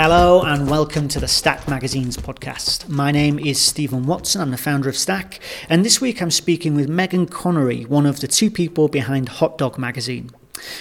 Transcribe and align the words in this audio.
Hello 0.00 0.42
and 0.42 0.70
welcome 0.70 1.08
to 1.08 1.18
the 1.18 1.26
Stack 1.26 1.66
Magazine's 1.66 2.16
podcast. 2.16 2.88
My 2.88 3.10
name 3.10 3.36
is 3.40 3.60
Stephen 3.60 4.06
Watson, 4.06 4.40
I'm 4.40 4.52
the 4.52 4.56
founder 4.56 4.88
of 4.88 4.96
Stack, 4.96 5.40
and 5.68 5.84
this 5.84 6.00
week 6.00 6.22
I'm 6.22 6.30
speaking 6.30 6.76
with 6.76 6.88
Megan 6.88 7.26
Connery, 7.26 7.82
one 7.82 8.06
of 8.06 8.20
the 8.20 8.28
two 8.28 8.48
people 8.48 8.86
behind 8.86 9.28
Hot 9.28 9.58
Dog 9.58 9.76
Magazine. 9.76 10.30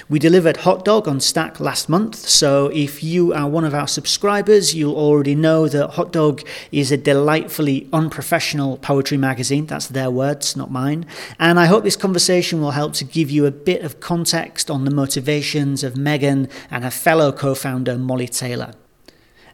We 0.08 0.20
delivered 0.20 0.58
Hot 0.58 0.86
Dog 0.86 1.08
on 1.08 1.20
Stack 1.20 1.60
last 1.60 1.90
month, 1.90 2.14
so 2.14 2.68
if 2.68 3.04
you 3.04 3.34
are 3.34 3.50
one 3.50 3.66
of 3.66 3.74
our 3.74 3.88
subscribers, 3.88 4.76
you'll 4.76 4.96
already 4.96 5.34
know 5.34 5.68
that 5.68 5.96
Hot 5.96 6.14
Dog 6.14 6.48
is 6.72 6.92
a 6.92 6.96
delightfully 6.96 7.90
unprofessional 7.92 8.78
poetry 8.78 9.18
magazine. 9.18 9.66
That's 9.66 9.88
their 9.88 10.12
words, 10.12 10.56
not 10.56 10.70
mine. 10.70 11.08
And 11.40 11.60
I 11.60 11.66
hope 11.66 11.84
this 11.84 11.96
conversation 11.96 12.62
will 12.62 12.70
help 12.70 12.94
to 12.94 13.04
give 13.04 13.32
you 13.32 13.48
a 13.48 13.52
bit 13.52 13.82
of 13.82 14.00
context 14.00 14.70
on 14.70 14.86
the 14.86 14.92
motivations 14.92 15.84
of 15.84 15.98
Megan 15.98 16.50
and 16.70 16.84
her 16.84 16.92
fellow 16.92 17.32
co 17.32 17.56
founder, 17.56 17.98
Molly 17.98 18.28
Taylor. 18.28 18.76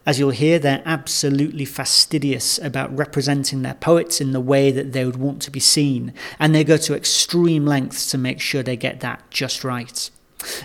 As 0.06 0.20
you'll 0.20 0.32
hear, 0.32 0.60
they're 0.60 0.84
absolutely 0.86 1.64
fastidious 1.64 2.60
about 2.60 2.96
representing 2.96 3.62
their 3.62 3.76
poets 3.76 4.20
in 4.20 4.34
the 4.34 4.42
way 4.42 4.70
that 4.70 4.92
they 4.92 5.06
would 5.06 5.16
want 5.16 5.42
to 5.44 5.52
be 5.52 5.62
seen, 5.62 6.14
and 6.40 6.54
they 6.54 6.66
go 6.66 6.76
to 6.78 6.96
extreme 6.96 7.66
lengths 7.66 8.12
to 8.12 8.18
make 8.18 8.42
sure 8.42 8.62
they 8.62 8.76
get 8.76 9.00
that 9.00 9.24
just 9.32 9.64
right. 9.64 10.10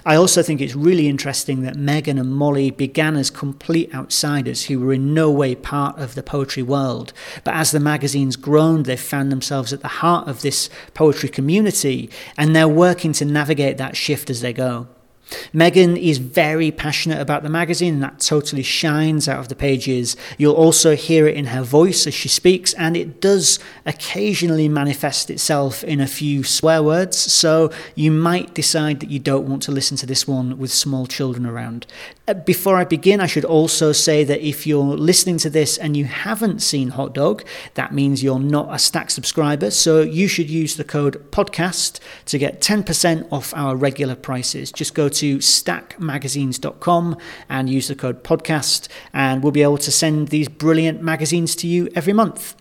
I 0.05 0.17
also 0.17 0.43
think 0.43 0.61
it's 0.61 0.75
really 0.75 1.07
interesting 1.07 1.63
that 1.63 1.77
Megan 1.77 2.19
and 2.19 2.33
Molly 2.33 2.73
began 2.73 3.15
as 3.15 3.31
complete 3.31 3.95
outsiders 3.95 4.67
who 4.67 4.81
were 4.81 4.93
in 4.93 5.15
no 5.15 5.31
way 5.31 5.55
part 5.55 5.99
of 5.99 6.17
the 6.17 6.23
poetry 6.23 6.65
world. 6.65 7.13
But 7.45 7.55
as 7.55 7.71
the 7.71 7.79
magazine's 7.79 8.35
grown, 8.35 8.83
they've 8.83 8.99
found 8.99 9.31
themselves 9.31 9.73
at 9.73 9.83
the 9.83 9.89
heart 9.89 10.27
of 10.27 10.43
this 10.43 10.69
poetry 10.95 11.29
community, 11.29 12.11
and 12.37 12.57
they're 12.57 12.67
working 12.67 13.13
to 13.15 13.25
navigate 13.25 13.79
that 13.79 13.97
shift 13.97 14.31
as 14.31 14.41
they 14.41 14.53
go. 14.53 14.89
Megan 15.53 15.97
is 15.97 16.19
very 16.19 16.71
passionate 16.71 17.21
about 17.21 17.43
the 17.43 17.49
magazine, 17.49 17.95
and 17.95 18.03
that 18.03 18.21
totally 18.21 18.63
shines 18.63 19.29
out 19.29 19.41
of 19.41 19.49
the 19.49 19.55
pages. 19.55 20.17
You'll 20.37 20.55
also 20.55 20.97
hear 20.97 21.27
it 21.27 21.37
in 21.37 21.47
her 21.47 21.63
voice 21.63 22.07
as 22.07 22.15
she 22.15 22.29
speaks, 22.29 22.73
and 22.75 22.97
it 22.97 23.21
does 23.21 23.59
occasionally 23.85 24.69
manifest 24.69 25.31
itself 25.31 25.85
in 25.85 26.01
a 26.01 26.07
few 26.07 26.45
swear 26.45 26.83
words. 26.83 27.17
So 27.17 27.71
you 27.95 28.11
might 28.11 28.55
decide 28.55 29.01
that 29.01 29.11
you 29.11 29.19
don't 29.19 29.49
want 29.49 29.63
to 29.65 29.73
listen 29.73 29.97
to 29.99 30.07
this 30.07 30.27
one 30.27 30.59
with 30.59 30.73
small 30.73 31.07
children 31.07 31.47
around. 31.47 31.87
Uh, 32.27 32.35
before 32.35 32.77
I 32.77 32.85
begin, 32.85 33.21
I 33.21 33.27
should 33.27 33.45
also 33.45 33.93
say 33.93 34.25
that 34.25 34.47
if 34.47 34.67
you're 34.67 34.97
listening 34.97 35.39
to 35.39 35.51
this 35.51 35.79
and 35.79 35.97
you 35.97 36.05
haven't 36.05 36.61
seen 36.61 36.91
Hot 36.91 37.15
Dog, 37.15 37.45
that 37.75 37.93
means 37.93 38.23
you're 38.23 38.39
not 38.39 38.75
a 38.75 38.79
Stack 38.79 39.11
subscriber. 39.11 39.71
So 39.71 40.03
you 40.03 40.29
should 40.29 40.51
use 40.51 40.77
the 40.77 40.85
code 40.85 41.31
podcast 41.31 42.01
to 42.27 42.39
get 42.39 42.61
10% 42.61 43.27
off 43.33 43.55
our 43.55 43.77
regular 43.77 44.15
prices. 44.15 44.71
Just 44.73 44.95
go 44.95 45.09
to 45.09 45.18
stackmagazines.com 45.21 47.17
and 47.49 47.71
use 47.71 47.89
the 47.89 47.95
code 47.95 48.25
podcast, 48.25 48.89
and 49.13 49.43
we'll 49.43 49.53
be 49.53 49.63
able 49.63 49.79
to 49.79 49.91
send 49.91 50.29
these 50.29 50.49
brilliant 50.49 51.03
magazines 51.03 51.55
to 51.57 51.67
you 51.67 51.89
every 51.95 52.13
month. 52.13 52.55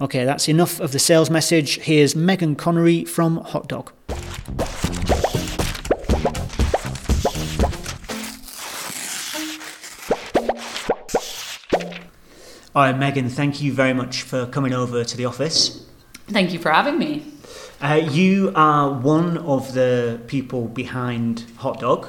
Okay, 0.00 0.24
that's 0.24 0.48
enough 0.48 0.80
of 0.80 0.92
the 0.92 0.98
sales 0.98 1.30
message. 1.30 1.78
Here's 1.80 2.16
Megan 2.16 2.56
Connery 2.56 3.04
from 3.04 3.38
Hot 3.38 3.68
Dog. 3.68 3.92
All 12.72 12.82
right, 12.84 12.96
Megan, 12.96 13.28
thank 13.28 13.60
you 13.60 13.72
very 13.72 13.92
much 13.92 14.22
for 14.22 14.46
coming 14.46 14.72
over 14.72 15.02
to 15.02 15.16
the 15.16 15.24
office. 15.24 15.86
Thank 16.28 16.52
you 16.52 16.60
for 16.60 16.70
having 16.70 16.98
me. 16.98 17.26
Uh, 17.82 17.94
you 17.94 18.52
are 18.54 18.92
one 18.92 19.38
of 19.38 19.72
the 19.72 20.20
people 20.26 20.68
behind 20.68 21.46
Hot 21.56 21.80
Dog. 21.80 22.08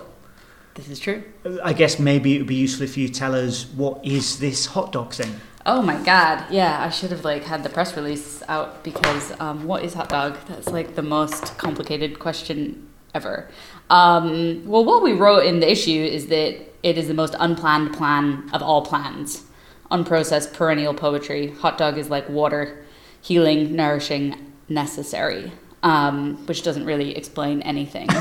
This 0.73 0.89
is 0.89 0.99
true. 0.99 1.23
I 1.63 1.71
guess 1.71 1.97
maybe 1.97 2.35
it 2.35 2.39
would 2.39 2.47
be 2.47 2.55
useful 2.55 2.83
if 2.83 2.97
you 2.97 3.07
tell 3.07 3.35
us 3.35 3.65
what 3.67 4.05
is 4.05 4.39
this 4.39 4.65
hot 4.65 4.91
dog 4.91 5.13
thing. 5.13 5.35
Oh 5.65 5.81
my 5.81 5.95
god! 6.03 6.45
Yeah, 6.49 6.81
I 6.81 6.89
should 6.89 7.11
have 7.11 7.23
like 7.23 7.43
had 7.43 7.63
the 7.63 7.69
press 7.69 7.95
release 7.95 8.41
out 8.47 8.83
because 8.83 9.33
um, 9.39 9.65
what 9.65 9.83
is 9.83 9.93
hot 9.93 10.09
dog? 10.09 10.37
That's 10.47 10.67
like 10.67 10.95
the 10.95 11.01
most 11.01 11.57
complicated 11.57 12.19
question 12.19 12.89
ever. 13.13 13.49
Um, 13.89 14.65
well, 14.65 14.83
what 14.83 15.03
we 15.03 15.13
wrote 15.13 15.45
in 15.45 15.59
the 15.59 15.71
issue 15.71 16.03
is 16.03 16.27
that 16.27 16.55
it 16.83 16.97
is 16.97 17.07
the 17.07 17.13
most 17.13 17.35
unplanned 17.39 17.93
plan 17.93 18.49
of 18.53 18.61
all 18.61 18.83
plans 18.83 19.43
unprocessed 19.91 20.53
perennial 20.53 20.93
poetry. 20.93 21.51
Hot 21.59 21.77
dog 21.77 21.97
is 21.97 22.09
like 22.09 22.27
water, 22.29 22.85
healing, 23.21 23.75
nourishing, 23.75 24.50
necessary, 24.73 25.51
um, 25.83 26.45
which 26.45 26.63
doesn't 26.63 26.85
really 26.85 27.15
explain 27.15 27.61
anything. 27.61 28.07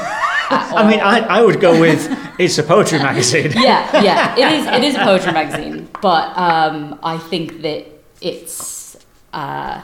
I 0.52 0.88
mean, 0.90 1.00
I, 1.00 1.20
I 1.20 1.42
would 1.42 1.60
go 1.60 1.80
with 1.80 2.08
it's 2.38 2.58
a 2.58 2.62
poetry 2.62 2.98
magazine. 3.10 3.52
yeah, 3.54 4.02
yeah, 4.02 4.36
it 4.36 4.60
is. 4.60 4.66
It 4.66 4.84
is 4.84 4.94
a 4.96 4.98
poetry 4.98 5.32
magazine, 5.32 5.88
but 6.02 6.36
um, 6.36 6.98
I 7.02 7.18
think 7.18 7.62
that 7.62 7.86
it's. 8.20 8.96
Uh, 9.32 9.82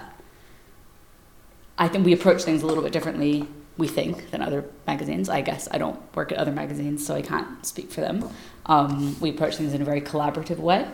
I 1.79 1.89
think 1.89 2.07
we 2.07 2.13
approach 2.15 2.43
things 2.43 2.63
a 2.63 2.67
little 2.67 2.83
bit 2.83 2.93
differently. 2.93 3.47
We 3.77 3.87
think 3.87 4.31
than 4.31 4.43
other 4.43 4.65
magazines. 4.87 5.29
I 5.29 5.43
guess 5.43 5.69
I 5.71 5.79
don't 5.79 6.01
work 6.17 6.33
at 6.33 6.39
other 6.39 6.53
magazines, 6.53 7.07
so 7.07 7.15
I 7.15 7.23
can't 7.23 7.65
speak 7.65 7.91
for 7.91 8.01
them. 8.01 8.29
Um, 8.65 9.15
we 9.21 9.31
approach 9.31 9.57
things 9.57 9.75
in 9.75 9.83
a 9.83 9.85
very 9.85 10.01
collaborative 10.01 10.59
way 10.59 10.89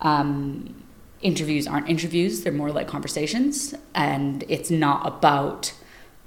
um, 0.00 0.74
interviews 1.24 1.66
aren't 1.66 1.88
interviews, 1.88 2.42
they're 2.42 2.52
more 2.52 2.70
like 2.70 2.86
conversations. 2.86 3.74
And 3.94 4.44
it's 4.48 4.70
not 4.70 5.04
about 5.06 5.72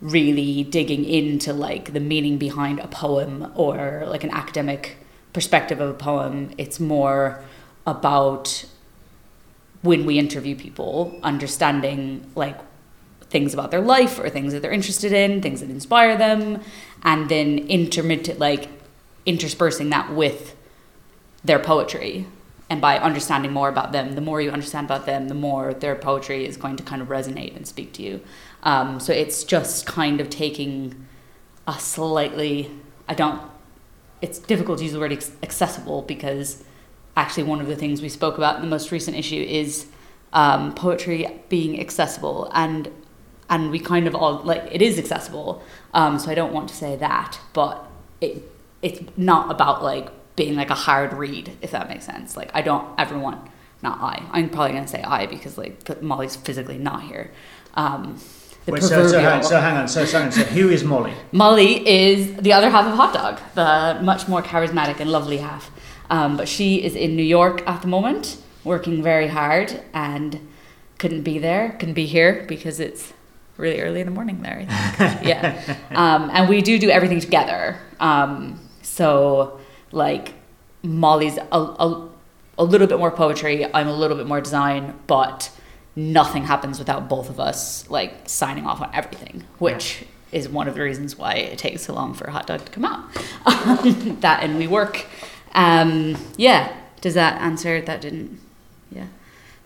really 0.02 0.64
digging 0.64 1.06
into 1.06 1.54
like 1.54 1.94
the 1.94 2.00
meaning 2.00 2.38
behind 2.38 2.80
a 2.80 2.88
poem 2.88 3.52
or 3.56 4.04
like 4.08 4.24
an 4.24 4.32
academic 4.32 4.98
perspective 5.32 5.80
of 5.80 5.90
a 5.92 5.94
poem. 5.94 6.52
It's 6.58 6.80
more 6.80 7.44
about 7.86 8.66
when 9.84 10.06
we 10.06 10.20
interview 10.20 10.56
people, 10.56 11.18
understanding 11.24 12.30
like 12.36 12.60
things 13.30 13.54
about 13.54 13.72
their 13.72 13.82
life 13.82 14.20
or 14.20 14.30
things 14.30 14.52
that 14.54 14.62
they're 14.62 14.72
interested 14.72 15.14
in, 15.14 15.42
things 15.42 15.62
that 15.62 15.70
inspire 15.70 16.18
them, 16.18 16.62
and 17.04 17.30
then 17.30 17.60
intermittent 17.60 18.40
like 18.40 18.70
interspersing 19.26 19.90
that 19.92 20.14
with 20.14 20.56
their 21.44 21.60
poetry 21.60 22.26
and 22.70 22.82
by 22.82 22.98
understanding 22.98 23.52
more 23.52 23.70
about 23.70 23.92
them 23.92 24.16
the 24.16 24.22
more 24.22 24.42
you 24.42 24.52
understand 24.52 24.86
about 24.86 25.06
them 25.06 25.28
the 25.28 25.34
more 25.34 25.74
their 25.74 25.96
poetry 25.96 26.46
is 26.46 26.58
going 26.58 26.76
to 26.76 26.84
kind 26.84 27.02
of 27.02 27.08
resonate 27.08 27.56
and 27.56 27.68
speak 27.68 27.94
to 27.94 28.04
you. 28.04 28.22
Um, 28.64 29.00
so 29.00 29.14
it's 29.14 29.44
just 29.44 29.86
kind 29.86 30.20
of 30.20 30.30
taking 30.30 31.08
a 31.68 31.78
slightly 31.80 32.72
i 33.08 33.14
don't 33.14 33.42
it's 34.22 34.40
difficult 34.40 34.80
to 34.80 34.84
use 34.84 34.94
the 34.94 35.00
word 35.00 35.12
accessible 35.44 36.02
because 36.02 36.64
actually 37.16 37.44
one 37.44 37.60
of 37.62 37.68
the 37.68 37.76
things 37.76 38.02
we 38.02 38.10
spoke 38.10 38.38
about 38.38 38.56
in 38.56 38.62
the 38.62 38.68
most 38.68 38.92
recent 38.92 39.16
issue 39.16 39.42
is 39.42 39.88
um, 40.34 40.74
poetry 40.74 41.42
being 41.50 41.80
accessible 41.80 42.50
and 42.54 42.90
and 43.50 43.72
we 43.72 43.80
kind 43.80 44.08
of 44.08 44.16
all 44.16 44.42
like 44.44 44.68
it 44.72 44.82
is 44.82 44.98
accessible. 45.00 45.62
Um, 45.94 46.20
so 46.20 46.32
i 46.32 46.36
don't 46.36 46.54
want 46.54 46.70
to 46.70 46.76
say 46.76 46.96
that 46.96 47.40
but 47.54 47.86
it 48.22 48.44
it's 48.82 49.02
not 49.18 49.52
about 49.52 49.84
like 49.84 50.10
being 50.38 50.56
like 50.56 50.70
a 50.70 50.76
hard 50.76 51.12
read, 51.12 51.52
if 51.62 51.72
that 51.72 51.90
makes 51.90 52.06
sense. 52.06 52.38
Like 52.38 52.52
I 52.54 52.62
don't 52.62 52.88
ever 52.98 53.20
want, 53.20 53.46
not 53.82 54.00
I. 54.00 54.24
I'm 54.32 54.50
probably 54.50 54.72
gonna 54.72 54.88
say 54.88 55.04
I 55.04 55.26
because 55.26 55.58
like 55.58 56.02
Molly's 56.02 56.38
physically 56.38 56.78
not 56.78 57.04
here. 57.04 57.32
Um, 57.74 58.18
Wait, 58.68 58.84
so, 58.84 59.08
so, 59.08 59.20
hang, 59.20 59.42
so 59.44 59.62
hang 59.62 59.78
on, 59.78 59.88
so, 59.88 60.04
so, 60.04 60.30
so 60.30 60.44
who 60.44 60.70
is 60.70 60.84
Molly? 60.84 61.14
Molly 61.32 61.88
is 61.88 62.36
the 62.36 62.52
other 62.52 62.70
half 62.70 62.86
of 62.86 62.96
Hot 62.96 63.14
Dog, 63.14 63.40
the 63.56 64.04
much 64.04 64.28
more 64.28 64.42
charismatic 64.42 65.00
and 65.00 65.10
lovely 65.10 65.38
half. 65.38 65.72
Um, 66.10 66.36
but 66.36 66.50
she 66.50 66.84
is 66.84 66.94
in 66.94 67.16
New 67.16 67.24
York 67.24 67.66
at 67.66 67.82
the 67.82 67.88
moment, 67.88 68.38
working 68.66 69.02
very 69.02 69.28
hard 69.28 69.82
and 69.94 70.50
couldn't 70.98 71.22
be 71.22 71.40
there, 71.40 71.78
couldn't 71.80 71.94
be 71.94 72.08
here 72.08 72.46
because 72.46 72.82
it's 72.82 73.14
really 73.56 73.80
early 73.80 74.02
in 74.02 74.06
the 74.06 74.12
morning 74.12 74.42
there. 74.42 74.60
yeah, 75.24 75.78
um, 75.92 76.30
and 76.34 76.50
we 76.50 76.62
do 76.62 76.78
do 76.78 76.90
everything 76.90 77.22
together. 77.22 77.80
Um, 78.02 78.60
so 78.82 79.62
like 79.92 80.34
Molly's 80.84 81.38
a, 81.38 81.58
a, 81.58 82.10
a 82.58 82.64
little 82.64 82.88
bit 82.88 83.00
more 83.00 83.12
poetry, 83.12 83.66
I'm 83.74 83.88
a 83.88 83.96
little 83.96 84.18
bit 84.18 84.28
more 84.28 84.42
design, 84.42 85.00
but 85.08 85.52
nothing 85.96 86.44
happens 86.44 86.80
without 86.80 87.10
both 87.10 87.30
of 87.30 87.40
us 87.40 87.90
like 87.90 88.30
signing 88.30 88.66
off 88.66 88.82
on 88.82 88.90
everything, 88.94 89.44
which 89.60 90.02
yeah. 90.02 90.40
is 90.40 90.50
one 90.50 90.68
of 90.68 90.76
the 90.76 90.82
reasons 90.82 91.18
why 91.18 91.34
it 91.34 91.58
takes 91.58 91.84
so 91.84 91.94
long 91.94 92.14
for 92.14 92.26
a 92.26 92.32
Hot 92.32 92.48
Dog 92.48 92.64
to 92.66 92.72
come 92.72 92.86
out. 92.86 93.14
that 94.22 94.40
and 94.44 94.58
we 94.58 94.68
work. 94.68 95.06
Um, 95.54 96.18
yeah, 96.38 96.76
does 97.02 97.16
that 97.16 97.42
answer? 97.42 97.82
That 97.82 98.02
didn't. 98.02 98.40
Yeah. 98.92 99.08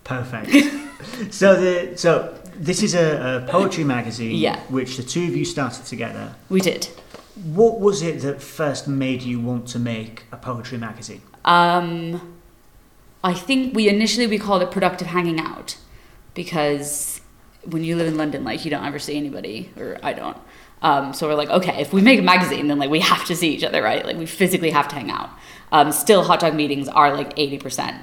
Perfect. 0.03 0.51
so 1.33 1.59
the 1.59 1.97
so 1.97 2.39
this 2.55 2.81
is 2.81 2.95
a, 2.95 3.43
a 3.43 3.51
poetry 3.51 3.83
magazine. 3.83 4.35
Yeah. 4.35 4.59
Which 4.69 4.97
the 4.97 5.03
two 5.03 5.23
of 5.23 5.35
you 5.35 5.45
started 5.45 5.85
together. 5.85 6.33
We 6.49 6.61
did. 6.61 6.87
What 7.35 7.79
was 7.79 8.01
it 8.01 8.21
that 8.21 8.41
first 8.41 8.87
made 8.87 9.21
you 9.21 9.39
want 9.39 9.67
to 9.69 9.79
make 9.79 10.25
a 10.31 10.37
poetry 10.37 10.77
magazine? 10.77 11.21
Um, 11.45 12.37
I 13.23 13.33
think 13.33 13.75
we 13.75 13.87
initially 13.87 14.27
we 14.27 14.37
called 14.37 14.61
it 14.61 14.71
productive 14.71 15.07
hanging 15.07 15.39
out 15.39 15.77
because 16.33 17.21
when 17.63 17.83
you 17.83 17.95
live 17.95 18.07
in 18.07 18.17
London, 18.17 18.43
like 18.43 18.65
you 18.65 18.71
don't 18.71 18.85
ever 18.85 18.99
see 18.99 19.17
anybody, 19.17 19.71
or 19.77 19.97
I 20.03 20.13
don't. 20.13 20.37
Um, 20.81 21.13
so 21.13 21.27
we're 21.27 21.35
like, 21.35 21.49
okay, 21.49 21.79
if 21.79 21.93
we 21.93 22.01
make 22.01 22.19
a 22.19 22.23
magazine, 22.23 22.67
then 22.67 22.79
like 22.79 22.89
we 22.89 22.99
have 23.01 23.25
to 23.25 23.35
see 23.35 23.53
each 23.53 23.63
other, 23.63 23.83
right? 23.83 24.05
Like 24.05 24.17
we 24.17 24.25
physically 24.25 24.71
have 24.71 24.87
to 24.89 24.95
hang 24.95 25.11
out. 25.11 25.29
Um, 25.71 25.91
still, 25.91 26.23
hot 26.23 26.39
dog 26.39 26.55
meetings 26.55 26.87
are 26.87 27.15
like 27.15 27.33
eighty 27.37 27.57
percent 27.57 27.97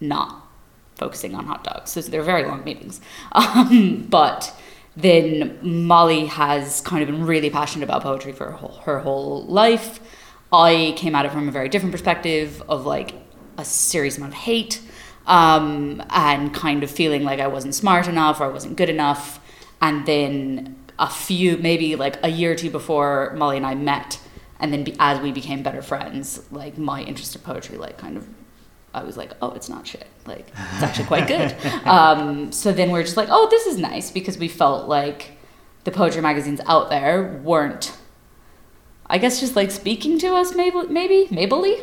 not 0.00 0.46
focusing 0.94 1.34
on 1.34 1.46
hot 1.46 1.64
dogs. 1.64 1.90
So 1.92 2.00
they're 2.00 2.22
very 2.22 2.44
long 2.44 2.64
meetings. 2.64 3.00
Um, 3.32 4.06
but 4.08 4.54
then 4.98 5.58
Molly 5.62 6.26
has 6.26 6.80
kind 6.80 7.02
of 7.02 7.08
been 7.08 7.24
really 7.24 7.50
passionate 7.50 7.84
about 7.84 8.02
poetry 8.02 8.32
for 8.32 8.46
her 8.46 8.52
whole, 8.52 8.80
her 8.82 8.98
whole 8.98 9.44
life. 9.44 10.00
I 10.52 10.94
came 10.96 11.14
at 11.14 11.24
it 11.24 11.30
from 11.30 11.48
a 11.48 11.52
very 11.52 11.68
different 11.68 11.92
perspective 11.92 12.62
of 12.68 12.84
like 12.84 13.14
a 13.56 13.64
serious 13.64 14.16
amount 14.16 14.32
of 14.32 14.38
hate 14.40 14.80
um, 15.26 16.02
and 16.10 16.52
kind 16.52 16.82
of 16.82 16.90
feeling 16.90 17.22
like 17.22 17.38
I 17.38 17.46
wasn't 17.46 17.76
smart 17.76 18.08
enough 18.08 18.40
or 18.40 18.44
I 18.44 18.48
wasn't 18.48 18.76
good 18.76 18.90
enough. 18.90 19.40
And 19.80 20.04
then 20.04 20.76
a 20.98 21.08
few, 21.08 21.58
maybe 21.58 21.94
like 21.94 22.18
a 22.24 22.28
year 22.28 22.52
or 22.52 22.56
two 22.56 22.70
before 22.70 23.34
Molly 23.36 23.56
and 23.56 23.66
I 23.66 23.76
met, 23.76 24.18
and 24.58 24.72
then 24.72 24.82
be, 24.82 24.96
as 24.98 25.20
we 25.20 25.30
became 25.30 25.62
better 25.62 25.82
friends, 25.82 26.42
like 26.50 26.76
my 26.76 27.02
interest 27.02 27.36
in 27.36 27.42
poetry, 27.42 27.78
like 27.78 27.98
kind 27.98 28.16
of, 28.16 28.26
I 28.94 29.04
was 29.04 29.16
like, 29.16 29.32
oh, 29.42 29.52
it's 29.52 29.68
not 29.68 29.86
shit. 29.86 30.06
Like 30.26 30.48
it's 30.48 30.82
actually 30.82 31.06
quite 31.06 31.28
good. 31.28 31.54
um, 31.86 32.52
so 32.52 32.72
then 32.72 32.90
we're 32.90 33.02
just 33.02 33.16
like, 33.16 33.28
oh, 33.30 33.48
this 33.50 33.66
is 33.66 33.78
nice 33.78 34.10
because 34.10 34.38
we 34.38 34.48
felt 34.48 34.88
like 34.88 35.32
the 35.84 35.90
poetry 35.90 36.22
magazines 36.22 36.60
out 36.66 36.90
there 36.90 37.40
weren't, 37.42 37.96
I 39.06 39.18
guess, 39.18 39.40
just 39.40 39.56
like 39.56 39.70
speaking 39.70 40.18
to 40.20 40.34
us. 40.34 40.54
Maybe, 40.54 40.86
maybe, 40.88 41.28
maybe. 41.30 41.76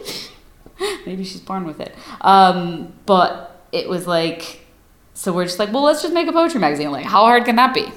Maybe 1.06 1.24
she's 1.24 1.40
born 1.40 1.66
with 1.66 1.80
it. 1.80 1.96
Um, 2.20 2.92
but 3.06 3.66
it 3.72 3.88
was 3.88 4.06
like, 4.06 4.66
so 5.14 5.32
we're 5.32 5.46
just 5.46 5.58
like, 5.58 5.72
well, 5.72 5.84
let's 5.84 6.02
just 6.02 6.14
make 6.14 6.28
a 6.28 6.34
poetry 6.34 6.60
magazine. 6.60 6.92
Like, 6.92 7.06
how 7.06 7.22
hard 7.22 7.46
can 7.46 7.56
that 7.56 7.74
be? 7.74 7.90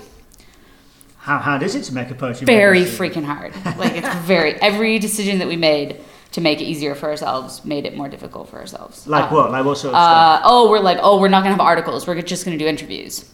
How 1.17 1.39
hard 1.39 1.65
is 1.65 1.75
it 1.75 1.83
to 1.85 1.93
make 1.93 2.09
a 2.11 2.15
poetry 2.15 2.47
magazine? 2.47 2.47
very 2.47 2.81
magazine? 2.81 2.99
freaking 2.99 3.25
hard. 3.25 3.53
Like, 3.77 3.97
it's 3.97 4.15
very, 4.27 4.55
every 4.63 5.01
decision 5.01 5.41
that 5.41 5.49
we 5.49 5.57
made 5.57 6.01
to 6.33 6.41
make 6.41 6.61
it 6.61 6.65
easier 6.65 6.95
for 6.95 7.09
ourselves 7.09 7.65
made 7.65 7.87
it 7.87 7.97
more 7.97 8.09
difficult 8.09 8.49
for 8.51 8.59
ourselves. 8.59 9.07
Like 9.07 9.31
Um, 9.31 9.35
what? 9.37 9.51
Like 9.51 9.65
what 9.65 9.79
sort 9.79 9.95
of 9.95 9.99
Uh, 10.01 10.37
stuff? 10.39 10.43
oh, 10.45 10.71
we're 10.71 10.81
like, 10.81 10.99
oh, 11.01 11.19
we're 11.21 11.29
not 11.29 11.43
gonna 11.43 11.55
have 11.55 11.61
articles. 11.61 12.07
We're 12.07 12.21
just 12.23 12.45
gonna 12.45 12.59
do 12.59 12.67
interviews. 12.67 13.25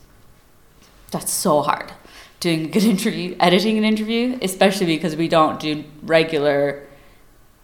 That's 1.10 1.32
so 1.32 1.62
hard. 1.62 1.92
Doing 2.40 2.66
a 2.66 2.68
good 2.68 2.84
interview, 2.94 3.36
editing 3.40 3.78
an 3.78 3.84
interview, 3.84 4.38
especially 4.42 4.86
because 4.86 5.16
we 5.16 5.28
don't 5.28 5.58
do 5.60 5.84
regular 6.02 6.82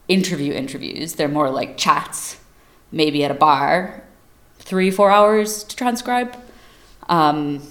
interview 0.07 0.53
interviews. 0.53 1.13
They're 1.15 1.27
more 1.29 1.49
like 1.49 1.77
chats, 1.77 2.37
maybe 2.91 3.23
at 3.23 3.31
a 3.31 3.35
bar, 3.35 4.03
three, 4.59 4.91
four 4.91 5.11
hours 5.11 5.63
to 5.63 5.75
transcribe. 5.75 6.35
Um, 7.07 7.61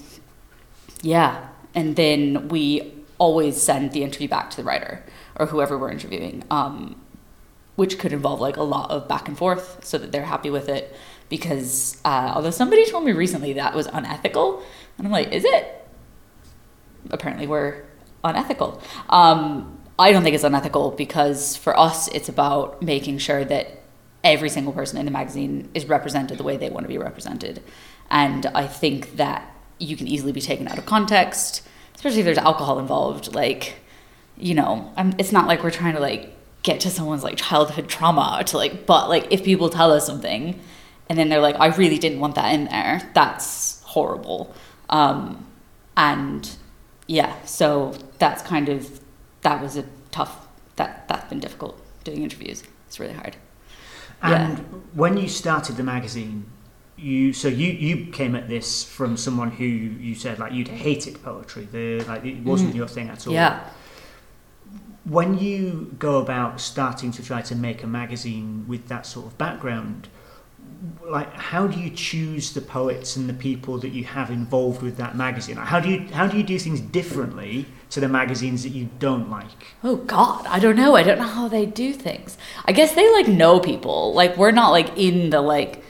yeah. 1.03 1.47
And 1.75 1.97
then 1.97 2.49
we 2.49 2.93
always 3.19 3.61
send 3.61 3.93
the 3.93 4.03
interview 4.03 4.29
back 4.29 4.51
to 4.51 4.56
the 4.56 4.65
writer 4.65 5.05
or 5.39 5.47
whoever 5.47 5.77
we're 5.79 5.91
interviewing. 5.91 6.43
Um, 6.51 6.97
which 7.81 7.99
could 7.99 8.12
involve 8.12 8.43
like 8.43 8.59
a 8.59 8.62
lot 8.62 8.91
of 8.91 9.09
back 9.09 9.27
and 9.27 9.38
forth 9.38 9.82
so 9.82 9.97
that 9.97 10.12
they're 10.12 10.27
happy 10.27 10.50
with 10.50 10.69
it 10.69 10.94
because 11.31 11.97
uh, 12.05 12.31
although 12.35 12.50
somebody 12.50 12.85
told 12.91 13.03
me 13.03 13.11
recently 13.11 13.55
that 13.55 13.75
was 13.75 13.87
unethical 13.87 14.62
and 14.99 15.06
i'm 15.06 15.11
like 15.11 15.32
is 15.32 15.47
it? 15.47 15.88
Apparently 17.09 17.47
we're 17.47 17.87
unethical. 18.23 18.82
Um, 19.09 19.79
i 19.99 20.12
don't 20.12 20.23
think 20.23 20.35
it's 20.35 20.44
unethical 20.44 20.91
because 20.91 21.56
for 21.56 21.75
us 21.79 22.06
it's 22.09 22.29
about 22.29 22.82
making 22.82 23.17
sure 23.17 23.47
that 23.47 23.81
every 24.23 24.50
single 24.50 24.75
person 24.75 24.99
in 24.99 25.06
the 25.06 25.11
magazine 25.11 25.71
is 25.73 25.87
represented 25.87 26.37
the 26.37 26.44
way 26.44 26.59
they 26.59 26.69
want 26.69 26.85
to 26.85 26.88
be 26.88 26.99
represented. 26.99 27.62
And 28.11 28.44
i 28.62 28.67
think 28.67 29.17
that 29.17 29.56
you 29.79 29.97
can 29.97 30.06
easily 30.06 30.32
be 30.32 30.43
taken 30.43 30.69
out 30.69 30.77
of 30.77 30.85
context 30.85 31.62
especially 31.94 32.19
if 32.19 32.27
there's 32.27 32.44
alcohol 32.50 32.79
involved 32.79 33.35
like 33.35 33.77
you 34.37 34.55
know 34.55 34.93
I'm, 34.99 35.15
it's 35.17 35.32
not 35.32 35.47
like 35.47 35.62
we're 35.62 35.71
trying 35.71 35.94
to 35.94 36.00
like 36.00 36.37
get 36.62 36.81
to 36.81 36.91
someone's 36.91 37.25
like 37.25 37.37
childhood 37.37 37.89
trauma 37.89 38.43
to 38.47 38.57
like 38.57 38.85
but 38.87 39.09
like 39.09 39.27
if 39.31 39.43
people 39.45 39.69
tell 39.71 39.91
us 39.93 40.05
something 40.07 40.59
and 41.09 41.19
then 41.19 41.29
they're 41.29 41.41
like 41.41 41.57
i 41.59 41.67
really 41.77 41.99
didn't 41.99 42.21
want 42.21 42.35
that 42.35 42.53
in 42.55 42.65
there 42.67 43.11
that's 43.15 43.81
horrible 43.85 44.55
um, 44.91 45.47
and 45.97 46.57
yeah 47.07 47.35
so 47.45 47.95
that's 48.19 48.43
kind 48.43 48.69
of 48.69 49.01
that 49.43 49.61
was 49.62 49.77
a 49.77 49.85
tough 50.11 50.47
that 50.77 51.07
that's 51.09 51.29
been 51.29 51.41
difficult 51.41 51.81
doing 52.05 52.23
interviews 52.23 52.63
it's 52.87 52.99
really 53.01 53.15
hard 53.15 53.37
And 54.23 54.59
yeah. 54.59 54.65
when 54.95 55.17
you 55.17 55.29
started 55.29 55.77
the 55.77 55.83
magazine, 55.83 56.45
you 56.99 57.33
so 57.33 57.49
you 57.49 57.69
you 57.73 58.13
came 58.13 58.35
at 58.37 58.49
this 58.49 58.85
from 58.85 59.17
someone 59.17 59.51
who 59.51 59.65
you 59.65 60.15
said 60.15 60.39
like 60.39 60.53
you'd 60.53 60.69
hated 60.69 61.23
poetry. 61.23 61.67
The 61.73 62.05
like 62.05 62.23
it 62.27 62.43
wasn't 62.45 62.73
Mm. 62.73 62.77
your 62.77 62.89
thing 62.89 63.09
at 63.09 63.27
all. 63.27 63.33
yeah 63.33 63.61
When 65.05 65.38
you 65.38 65.94
go 65.99 66.19
about 66.19 66.61
starting 66.61 67.11
to 67.12 67.23
try 67.23 67.43
to 67.43 67.55
make 67.55 67.82
a 67.82 67.87
magazine 67.87 68.67
with 68.69 68.88
that 68.88 69.06
sort 69.06 69.26
of 69.26 69.38
background, 69.38 70.08
like 71.02 71.32
how 71.35 71.67
do 71.67 71.79
you 71.79 71.91
choose 71.91 72.52
the 72.52 72.61
poets 72.61 73.17
and 73.17 73.29
the 73.29 73.35
people 73.35 73.79
that 73.79 73.91
you 73.91 74.05
have 74.05 74.31
involved 74.31 74.82
with 74.82 74.97
that 74.97 75.17
magazine? 75.17 75.56
How 75.56 75.81
do 75.81 75.88
you 75.91 76.06
how 76.12 76.26
do 76.26 76.37
you 76.37 76.43
do 76.43 76.58
things 76.58 76.81
differently 76.81 77.67
to 77.91 78.00
the 78.00 78.08
magazines 78.08 78.62
that 78.62 78.70
you 78.70 78.88
don't 78.99 79.31
like? 79.31 79.75
Oh 79.82 79.97
God, 79.97 80.47
I 80.47 80.58
don't 80.58 80.76
know. 80.76 80.97
I 80.97 81.03
don't 81.03 81.19
know 81.19 81.25
how 81.25 81.49
they 81.49 81.67
do 81.67 81.93
things. 81.93 82.38
I 82.67 82.73
guess 82.73 82.94
they 82.94 83.11
like 83.12 83.29
know 83.29 83.61
people. 83.61 84.14
Like 84.14 84.37
we're 84.37 84.53
not 84.53 84.70
like 84.70 84.96
in 84.96 85.31
the 85.31 85.41
like, 85.41 85.82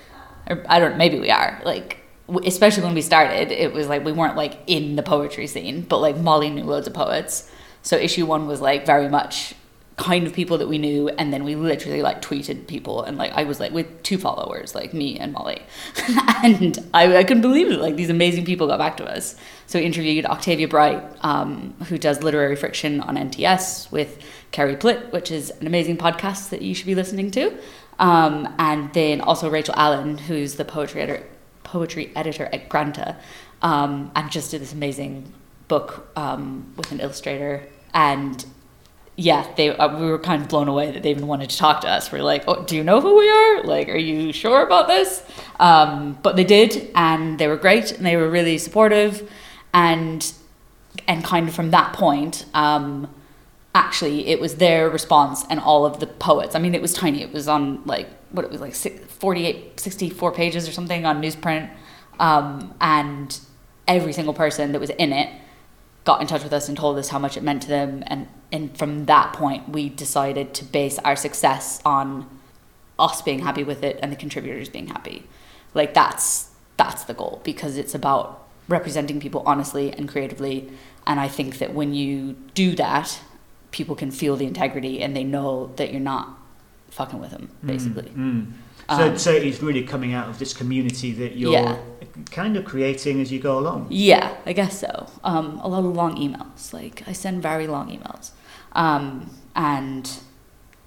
I 0.46 0.78
don't. 0.78 0.96
Maybe 0.96 1.20
we 1.20 1.30
are. 1.30 1.60
Like 1.64 2.00
especially 2.44 2.84
when 2.84 2.94
we 2.94 3.02
started, 3.02 3.50
it 3.50 3.72
was 3.72 3.88
like 3.88 4.04
we 4.04 4.12
weren't 4.12 4.36
like 4.36 4.60
in 4.66 4.96
the 4.96 5.02
poetry 5.02 5.46
scene, 5.46 5.82
but 5.82 5.98
like 5.98 6.16
Molly 6.16 6.50
knew 6.50 6.64
loads 6.64 6.86
of 6.86 6.94
poets. 6.94 7.50
So 7.82 7.96
issue 7.96 8.26
one 8.26 8.46
was 8.46 8.60
like 8.60 8.86
very 8.86 9.08
much 9.08 9.54
kind 10.00 10.26
of 10.26 10.32
people 10.32 10.56
that 10.58 10.66
we 10.66 10.78
knew, 10.78 11.08
and 11.10 11.32
then 11.32 11.44
we 11.44 11.54
literally 11.54 12.00
like 12.00 12.22
tweeted 12.22 12.66
people, 12.66 13.02
and 13.02 13.18
like 13.18 13.32
I 13.32 13.44
was 13.44 13.60
like 13.60 13.70
with 13.72 14.02
two 14.02 14.16
followers, 14.16 14.74
like 14.74 14.94
me 14.94 15.18
and 15.18 15.32
Molly, 15.32 15.62
and 16.42 16.78
I, 16.94 17.18
I 17.18 17.24
couldn't 17.24 17.42
believe 17.42 17.70
it. 17.70 17.80
Like 17.80 17.96
these 17.96 18.10
amazing 18.10 18.46
people 18.46 18.66
got 18.66 18.78
back 18.78 18.96
to 18.96 19.04
us. 19.04 19.36
So 19.66 19.78
we 19.78 19.84
interviewed 19.84 20.24
Octavia 20.24 20.68
Bright, 20.68 21.02
um, 21.20 21.74
who 21.88 21.98
does 21.98 22.22
Literary 22.22 22.56
Friction 22.56 23.00
on 23.02 23.16
NTS 23.16 23.92
with 23.92 24.18
Carrie 24.52 24.76
Plitt, 24.76 25.12
which 25.12 25.30
is 25.30 25.50
an 25.50 25.66
amazing 25.66 25.98
podcast 25.98 26.48
that 26.48 26.62
you 26.62 26.74
should 26.74 26.86
be 26.86 26.94
listening 26.94 27.30
to. 27.32 27.56
Um, 27.98 28.52
and 28.58 28.92
then 28.94 29.20
also 29.20 29.50
Rachel 29.50 29.74
Allen, 29.76 30.16
who's 30.16 30.54
the 30.54 30.64
poetry 30.64 31.02
editor, 31.02 31.26
poetry 31.62 32.10
editor 32.16 32.48
at 32.52 32.70
Granta, 32.70 33.16
um, 33.60 34.10
and 34.16 34.30
just 34.30 34.50
did 34.50 34.62
this 34.62 34.72
amazing 34.72 35.30
book 35.70 36.10
um, 36.16 36.74
with 36.76 36.92
an 36.92 37.00
illustrator. 37.00 37.66
And 37.94 38.44
yeah, 39.16 39.46
they 39.56 39.74
uh, 39.74 39.98
we 39.98 40.06
were 40.06 40.18
kind 40.18 40.42
of 40.42 40.48
blown 40.48 40.68
away 40.68 40.90
that 40.90 41.02
they 41.02 41.10
even 41.10 41.26
wanted 41.26 41.48
to 41.50 41.56
talk 41.56 41.80
to 41.82 41.88
us. 41.88 42.12
We're 42.12 42.22
like, 42.22 42.44
oh, 42.46 42.64
do 42.64 42.76
you 42.76 42.84
know 42.84 43.00
who 43.00 43.16
we 43.18 43.30
are? 43.30 43.62
Like, 43.62 43.88
are 43.88 43.96
you 43.96 44.32
sure 44.32 44.62
about 44.62 44.88
this? 44.88 45.22
Um, 45.58 46.18
but 46.22 46.36
they 46.36 46.44
did, 46.44 46.90
and 46.94 47.38
they 47.38 47.46
were 47.46 47.56
great, 47.56 47.92
and 47.92 48.04
they 48.04 48.16
were 48.16 48.28
really 48.28 48.58
supportive, 48.58 49.30
and 49.72 50.20
and 51.06 51.24
kind 51.24 51.48
of 51.48 51.54
from 51.54 51.70
that 51.70 51.92
point, 51.92 52.46
um, 52.52 53.12
actually, 53.74 54.26
it 54.26 54.40
was 54.40 54.56
their 54.56 54.90
response 54.90 55.44
and 55.48 55.60
all 55.60 55.86
of 55.86 56.00
the 56.00 56.06
poets. 56.06 56.54
I 56.54 56.58
mean, 56.58 56.74
it 56.74 56.82
was 56.82 56.92
tiny. 56.92 57.22
It 57.22 57.32
was 57.32 57.46
on 57.46 57.84
like 57.84 58.08
what 58.30 58.44
it 58.44 58.50
was 58.50 58.60
like 58.60 58.74
six- 58.74 59.04
48, 59.14 59.78
64 59.78 60.32
pages 60.32 60.68
or 60.68 60.72
something 60.72 61.04
on 61.04 61.22
newsprint, 61.22 61.70
um, 62.18 62.74
and 62.80 63.38
every 63.86 64.12
single 64.12 64.34
person 64.34 64.72
that 64.72 64.80
was 64.80 64.90
in 64.90 65.12
it 65.12 65.30
got 66.04 66.20
in 66.20 66.26
touch 66.26 66.42
with 66.42 66.52
us 66.52 66.68
and 66.68 66.76
told 66.76 66.98
us 66.98 67.08
how 67.08 67.18
much 67.18 67.36
it 67.36 67.42
meant 67.42 67.62
to 67.62 67.68
them 67.68 68.02
and 68.06 68.28
and 68.52 68.76
from 68.76 69.06
that 69.06 69.32
point 69.32 69.68
we 69.68 69.88
decided 69.88 70.54
to 70.54 70.64
base 70.64 70.98
our 71.00 71.16
success 71.16 71.80
on 71.84 72.28
us 72.98 73.22
being 73.22 73.40
happy 73.40 73.64
with 73.64 73.82
it 73.82 73.98
and 74.02 74.12
the 74.12 74.16
contributors 74.16 74.68
being 74.68 74.88
happy. 74.88 75.24
Like 75.74 75.94
that's 75.94 76.50
that's 76.76 77.04
the 77.04 77.14
goal 77.14 77.40
because 77.44 77.76
it's 77.76 77.94
about 77.94 78.48
representing 78.68 79.20
people 79.20 79.42
honestly 79.46 79.92
and 79.92 80.08
creatively 80.08 80.70
and 81.06 81.18
i 81.18 81.26
think 81.26 81.58
that 81.58 81.74
when 81.74 81.92
you 81.92 82.32
do 82.54 82.74
that 82.76 83.20
people 83.70 83.94
can 83.94 84.10
feel 84.10 84.36
the 84.36 84.46
integrity 84.46 85.02
and 85.02 85.14
they 85.16 85.24
know 85.24 85.72
that 85.76 85.90
you're 85.90 86.00
not 86.00 86.38
fucking 86.90 87.20
with 87.20 87.30
them 87.30 87.50
basically. 87.64 88.10
Mm, 88.10 88.46
mm. 88.46 88.52
So, 88.90 89.08
Um, 89.08 89.18
so 89.18 89.30
it's 89.30 89.62
really 89.62 89.82
coming 89.84 90.14
out 90.14 90.28
of 90.28 90.38
this 90.40 90.52
community 90.52 91.12
that 91.12 91.36
you're 91.36 91.52
Yeah. 91.52 91.76
kind 92.32 92.56
of 92.56 92.64
creating 92.64 93.20
as 93.20 93.30
you 93.30 93.38
go 93.38 93.56
along. 93.58 93.86
Yeah, 93.88 94.34
I 94.44 94.52
guess 94.52 94.80
so. 94.80 95.06
Um, 95.22 95.60
a 95.62 95.68
lot 95.68 95.84
of 95.84 95.94
long 95.94 96.16
emails. 96.16 96.72
Like 96.72 97.04
I 97.06 97.12
send 97.12 97.40
very 97.40 97.68
long 97.68 97.88
emails, 97.88 98.32
um, 98.72 99.30
and 99.54 100.10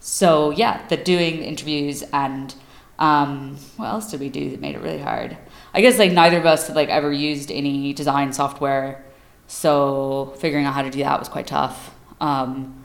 so 0.01 0.51
yeah, 0.51 0.81
the 0.89 0.97
doing 0.97 1.43
interviews 1.43 2.03
and 2.11 2.53
um, 2.99 3.57
what 3.77 3.87
else 3.87 4.11
did 4.11 4.19
we 4.19 4.29
do 4.29 4.49
that 4.51 4.59
made 4.59 4.75
it 4.75 4.81
really 4.81 4.99
hard? 4.99 5.37
I 5.73 5.79
guess 5.81 5.97
like 5.97 6.11
neither 6.11 6.37
of 6.37 6.45
us 6.45 6.67
had 6.67 6.75
like 6.75 6.89
ever 6.89 7.11
used 7.11 7.51
any 7.51 7.93
design 7.93 8.33
software, 8.33 9.03
so 9.47 10.33
figuring 10.39 10.65
out 10.65 10.73
how 10.73 10.81
to 10.81 10.89
do 10.89 10.99
that 11.03 11.19
was 11.19 11.29
quite 11.29 11.47
tough. 11.47 11.95
Um, 12.19 12.83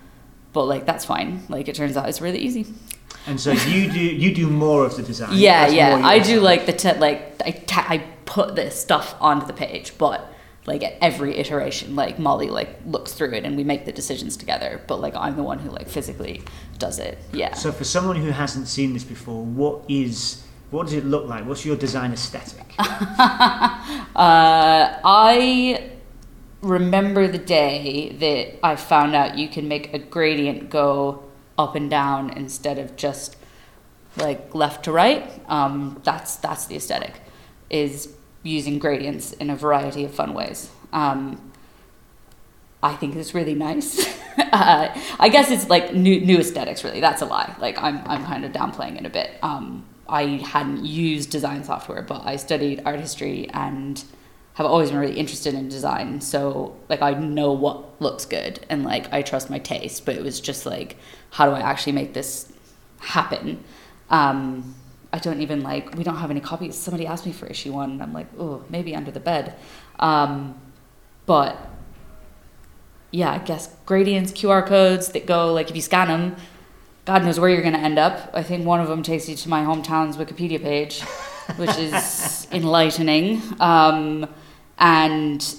but 0.52 0.64
like 0.64 0.86
that's 0.86 1.04
fine. 1.04 1.42
Like 1.48 1.66
it 1.68 1.74
turns 1.74 1.96
out 1.96 2.08
it's 2.08 2.20
really 2.20 2.38
easy. 2.38 2.66
And 3.28 3.40
so 3.40 3.52
you 3.52 3.90
do 3.90 4.00
you 4.00 4.34
do 4.34 4.48
more 4.48 4.84
of 4.84 4.96
the 4.96 5.02
design. 5.02 5.30
Yeah, 5.32 5.62
That's 5.62 5.74
yeah. 5.74 6.00
I 6.02 6.18
do 6.18 6.40
like 6.40 6.66
the 6.66 6.72
te- 6.72 6.98
like 6.98 7.40
I 7.44 7.50
ta- 7.52 7.86
I 7.88 7.98
put 8.24 8.56
this 8.56 8.80
stuff 8.80 9.14
onto 9.20 9.46
the 9.46 9.52
page, 9.52 9.96
but 9.98 10.32
like 10.66 10.82
at 10.82 10.94
every 11.00 11.36
iteration, 11.36 11.94
like 11.94 12.18
Molly 12.18 12.48
like 12.48 12.70
looks 12.86 13.12
through 13.12 13.32
it 13.32 13.44
and 13.44 13.56
we 13.56 13.64
make 13.64 13.84
the 13.84 13.92
decisions 13.92 14.36
together. 14.36 14.80
But 14.86 15.00
like 15.00 15.14
I'm 15.14 15.36
the 15.36 15.42
one 15.42 15.58
who 15.58 15.70
like 15.70 15.88
physically 15.88 16.42
does 16.78 16.98
it. 16.98 17.18
Yeah. 17.32 17.54
So 17.54 17.70
for 17.70 17.84
someone 17.84 18.16
who 18.16 18.30
hasn't 18.30 18.66
seen 18.68 18.92
this 18.94 19.04
before, 19.04 19.44
what 19.44 19.84
is 19.88 20.42
What 20.70 20.84
does 20.86 20.94
it 20.94 21.04
look 21.04 21.26
like? 21.28 21.46
What's 21.46 21.64
your 21.64 21.76
design 21.76 22.12
aesthetic? 22.12 22.66
Uh, 24.18 24.98
I 25.04 25.90
remember 26.60 27.28
the 27.28 27.38
day 27.38 28.16
that 28.18 28.66
I 28.66 28.74
found 28.74 29.14
out 29.14 29.38
you 29.38 29.48
can 29.48 29.68
make 29.68 29.94
a 29.94 29.98
gradient 29.98 30.70
go 30.70 31.22
up 31.58 31.74
and 31.74 31.90
down 31.90 32.30
instead 32.30 32.78
of 32.78 32.96
just 32.96 33.36
like 34.16 34.54
left 34.54 34.84
to 34.84 34.92
right. 34.92 35.28
Um, 35.48 36.00
that's 36.04 36.36
that's 36.36 36.66
the 36.66 36.76
aesthetic, 36.76 37.20
is 37.68 38.14
using 38.42 38.78
gradients 38.78 39.32
in 39.32 39.50
a 39.50 39.56
variety 39.56 40.04
of 40.04 40.14
fun 40.14 40.32
ways. 40.32 40.70
Um, 40.92 41.52
I 42.82 42.94
think 42.94 43.16
it's 43.16 43.34
really 43.34 43.54
nice. 43.54 43.98
uh, 44.38 44.96
I 45.18 45.28
guess 45.28 45.50
it's 45.50 45.68
like 45.68 45.94
new 45.94 46.20
new 46.20 46.38
aesthetics. 46.38 46.84
Really, 46.84 47.00
that's 47.00 47.22
a 47.22 47.26
lie. 47.26 47.54
Like 47.58 47.76
I'm 47.78 47.98
I'm 48.06 48.24
kind 48.24 48.44
of 48.44 48.52
downplaying 48.52 48.98
it 48.98 49.06
a 49.06 49.10
bit. 49.10 49.32
Um, 49.42 49.84
I 50.08 50.24
hadn't 50.24 50.84
used 50.84 51.30
design 51.30 51.64
software, 51.64 52.02
but 52.02 52.24
I 52.24 52.36
studied 52.36 52.82
art 52.86 53.00
history 53.00 53.48
and 53.52 54.02
have 54.54 54.66
always 54.66 54.90
been 54.90 54.98
really 54.98 55.18
interested 55.18 55.54
in 55.54 55.68
design. 55.68 56.20
So 56.20 56.76
like 56.88 57.02
I 57.02 57.12
know 57.14 57.52
what 57.52 58.00
looks 58.00 58.24
good 58.24 58.64
and 58.68 58.84
like 58.84 59.12
I 59.12 59.22
trust 59.22 59.50
my 59.50 59.58
taste. 59.58 60.04
But 60.06 60.16
it 60.16 60.22
was 60.22 60.40
just 60.40 60.66
like, 60.66 60.96
how 61.30 61.46
do 61.46 61.52
I 61.52 61.60
actually 61.60 61.92
make 61.92 62.14
this 62.14 62.52
happen? 63.00 63.62
Um, 64.10 64.74
I 65.12 65.18
don't 65.18 65.40
even 65.40 65.62
like. 65.62 65.94
We 65.96 66.04
don't 66.04 66.16
have 66.16 66.30
any 66.30 66.40
copies. 66.40 66.76
Somebody 66.76 67.06
asked 67.06 67.26
me 67.26 67.32
for 67.32 67.46
issue 67.46 67.72
one, 67.72 67.92
and 67.92 68.02
I'm 68.02 68.12
like, 68.12 68.26
oh, 68.38 68.64
maybe 68.68 68.94
under 68.94 69.10
the 69.10 69.20
bed. 69.20 69.54
Um, 69.98 70.60
but 71.26 71.58
yeah, 73.10 73.32
I 73.32 73.38
guess 73.38 73.74
gradients, 73.86 74.32
QR 74.32 74.66
codes 74.66 75.08
that 75.08 75.26
go 75.26 75.52
like 75.52 75.70
if 75.70 75.76
you 75.76 75.82
scan 75.82 76.08
them, 76.08 76.36
God 77.04 77.24
knows 77.24 77.40
where 77.40 77.48
you're 77.48 77.62
going 77.62 77.74
to 77.74 77.80
end 77.80 77.98
up. 77.98 78.30
I 78.34 78.42
think 78.42 78.66
one 78.66 78.80
of 78.80 78.88
them 78.88 79.02
takes 79.02 79.28
you 79.28 79.36
to 79.36 79.48
my 79.48 79.62
hometown's 79.62 80.16
Wikipedia 80.18 80.60
page, 80.60 81.00
which 81.56 81.76
is 81.78 82.46
enlightening. 82.52 83.40
Um, 83.60 84.28
and 84.78 85.54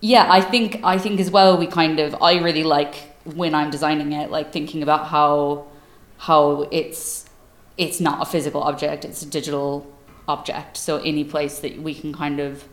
yeah, 0.00 0.26
I 0.30 0.40
think 0.40 0.80
I 0.82 0.98
think 0.98 1.20
as 1.20 1.30
well 1.30 1.58
we 1.58 1.66
kind 1.66 2.00
of 2.00 2.14
I 2.22 2.38
really 2.38 2.64
like 2.64 3.13
when 3.24 3.54
I'm 3.54 3.70
designing 3.70 4.12
it, 4.12 4.30
like 4.30 4.52
thinking 4.52 4.82
about 4.82 5.06
how 5.08 5.66
how 6.18 6.68
it's 6.70 7.26
it's 7.76 8.00
not 8.00 8.22
a 8.22 8.30
physical 8.30 8.62
object; 8.62 9.04
it's 9.04 9.22
a 9.22 9.26
digital 9.26 9.86
object. 10.28 10.76
So 10.76 10.98
any 10.98 11.24
place 11.24 11.58
that 11.60 11.78
we 11.80 11.94
can 11.94 12.12
kind 12.12 12.40
of 12.40 12.64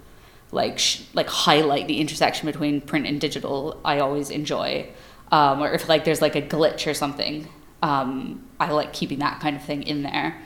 like 0.51 0.79
sh- 0.79 1.03
like 1.13 1.27
highlight 1.27 1.87
the 1.87 1.99
intersection 1.99 2.45
between 2.45 2.81
print 2.81 3.07
and 3.07 3.19
digital, 3.19 3.79
I 3.83 3.99
always 3.99 4.29
enjoy. 4.29 4.89
Um, 5.31 5.61
or 5.63 5.71
if 5.71 5.87
like 5.87 6.03
there's 6.03 6.21
like 6.21 6.35
a 6.35 6.41
glitch 6.41 6.85
or 6.87 6.93
something, 6.93 7.47
um, 7.81 8.45
I 8.59 8.71
like 8.71 8.93
keeping 8.93 9.19
that 9.19 9.39
kind 9.39 9.55
of 9.55 9.63
thing 9.63 9.83
in 9.83 10.03
there. 10.03 10.37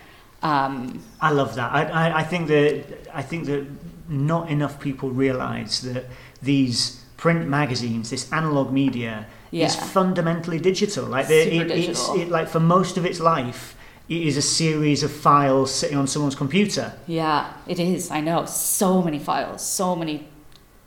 Um, 0.43 1.03
I 1.19 1.31
love 1.31 1.55
that. 1.55 1.71
I, 1.71 1.85
I, 1.85 2.19
I 2.19 2.23
think 2.23 2.47
that 2.49 3.07
I 3.13 3.23
think 3.23 3.45
that 3.45 3.65
not 4.07 4.49
enough 4.49 4.79
people 4.79 5.09
realise 5.09 5.79
that 5.81 6.05
these 6.41 7.03
print 7.17 7.47
magazines, 7.47 8.11
this 8.11 8.31
analog 8.31 8.71
media, 8.71 9.25
Yeah. 9.55 9.67
is 9.67 9.75
fundamentally 9.75 10.59
digital. 10.59 11.05
Like 11.05 11.27
the, 11.27 11.35
it, 11.35 11.71
it's 11.71 12.09
it, 12.09 12.29
like 12.29 12.49
for 12.49 12.59
most 12.59 12.97
of 12.97 13.05
its 13.05 13.19
life, 13.19 13.77
it 14.09 14.21
is 14.21 14.37
a 14.37 14.41
series 14.41 15.01
of 15.01 15.11
files 15.11 15.73
sitting 15.73 15.97
on 15.97 16.07
someone's 16.07 16.35
computer. 16.35 16.93
Yeah, 17.07 17.53
it 17.65 17.79
is. 17.79 18.11
I 18.11 18.19
know. 18.19 18.45
So 18.45 19.01
many 19.01 19.17
files, 19.17 19.65
so 19.65 19.95
many 19.95 20.27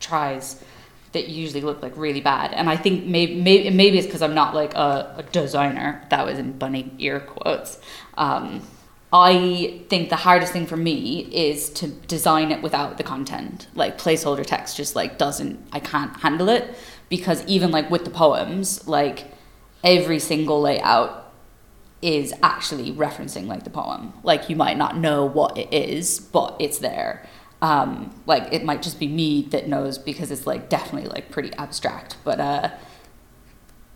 tries 0.00 0.62
that 1.12 1.28
usually 1.28 1.62
look 1.62 1.82
like 1.82 1.96
really 1.96 2.20
bad. 2.20 2.52
And 2.52 2.68
I 2.68 2.76
think 2.76 3.06
maybe 3.06 3.40
maybe, 3.40 3.70
maybe 3.70 3.98
it's 3.98 4.06
because 4.06 4.22
I'm 4.22 4.34
not 4.34 4.54
like 4.54 4.75
a, 4.75 5.14
a 5.16 5.22
designer. 5.32 6.04
That 6.10 6.26
was 6.26 6.38
in 6.38 6.58
bunny 6.58 6.92
ear 6.98 7.20
quotes. 7.20 7.80
Um, 8.18 8.62
I 9.10 9.80
think 9.88 10.10
the 10.10 10.16
hardest 10.16 10.52
thing 10.52 10.66
for 10.66 10.76
me 10.76 11.20
is 11.32 11.70
to 11.70 11.88
design 11.88 12.52
it 12.52 12.60
without 12.60 12.98
the 12.98 13.02
content. 13.02 13.66
Like 13.75 13.96
placeholder 13.96 14.44
text 14.44 14.76
just 14.76 14.94
like 14.94 15.16
doesn't. 15.16 15.58
I 15.72 15.80
can't 15.80 16.14
handle 16.18 16.50
it 16.50 16.76
because 17.08 17.44
even 17.46 17.70
like 17.70 17.90
with 17.90 18.04
the 18.04 18.10
poems, 18.10 18.86
like 18.86 19.26
every 19.82 20.18
single 20.18 20.60
layout 20.60 21.32
is 22.00 22.32
actually 22.42 22.92
referencing 22.92 23.46
like 23.46 23.64
the 23.64 23.70
poem. 23.70 24.12
Like 24.22 24.48
you 24.48 24.56
might 24.56 24.76
not 24.76 24.96
know 24.96 25.24
what 25.24 25.56
it 25.58 25.72
is, 25.72 26.20
but 26.20 26.56
it's 26.58 26.78
there. 26.78 27.26
Um, 27.60 28.14
like 28.26 28.52
it 28.52 28.64
might 28.64 28.82
just 28.82 29.00
be 29.00 29.08
me 29.08 29.42
that 29.50 29.68
knows 29.68 29.98
because 29.98 30.30
it's 30.30 30.46
like 30.46 30.68
definitely 30.68 31.08
like 31.08 31.30
pretty 31.30 31.52
abstract, 31.54 32.16
but 32.24 32.38
uh, 32.38 32.70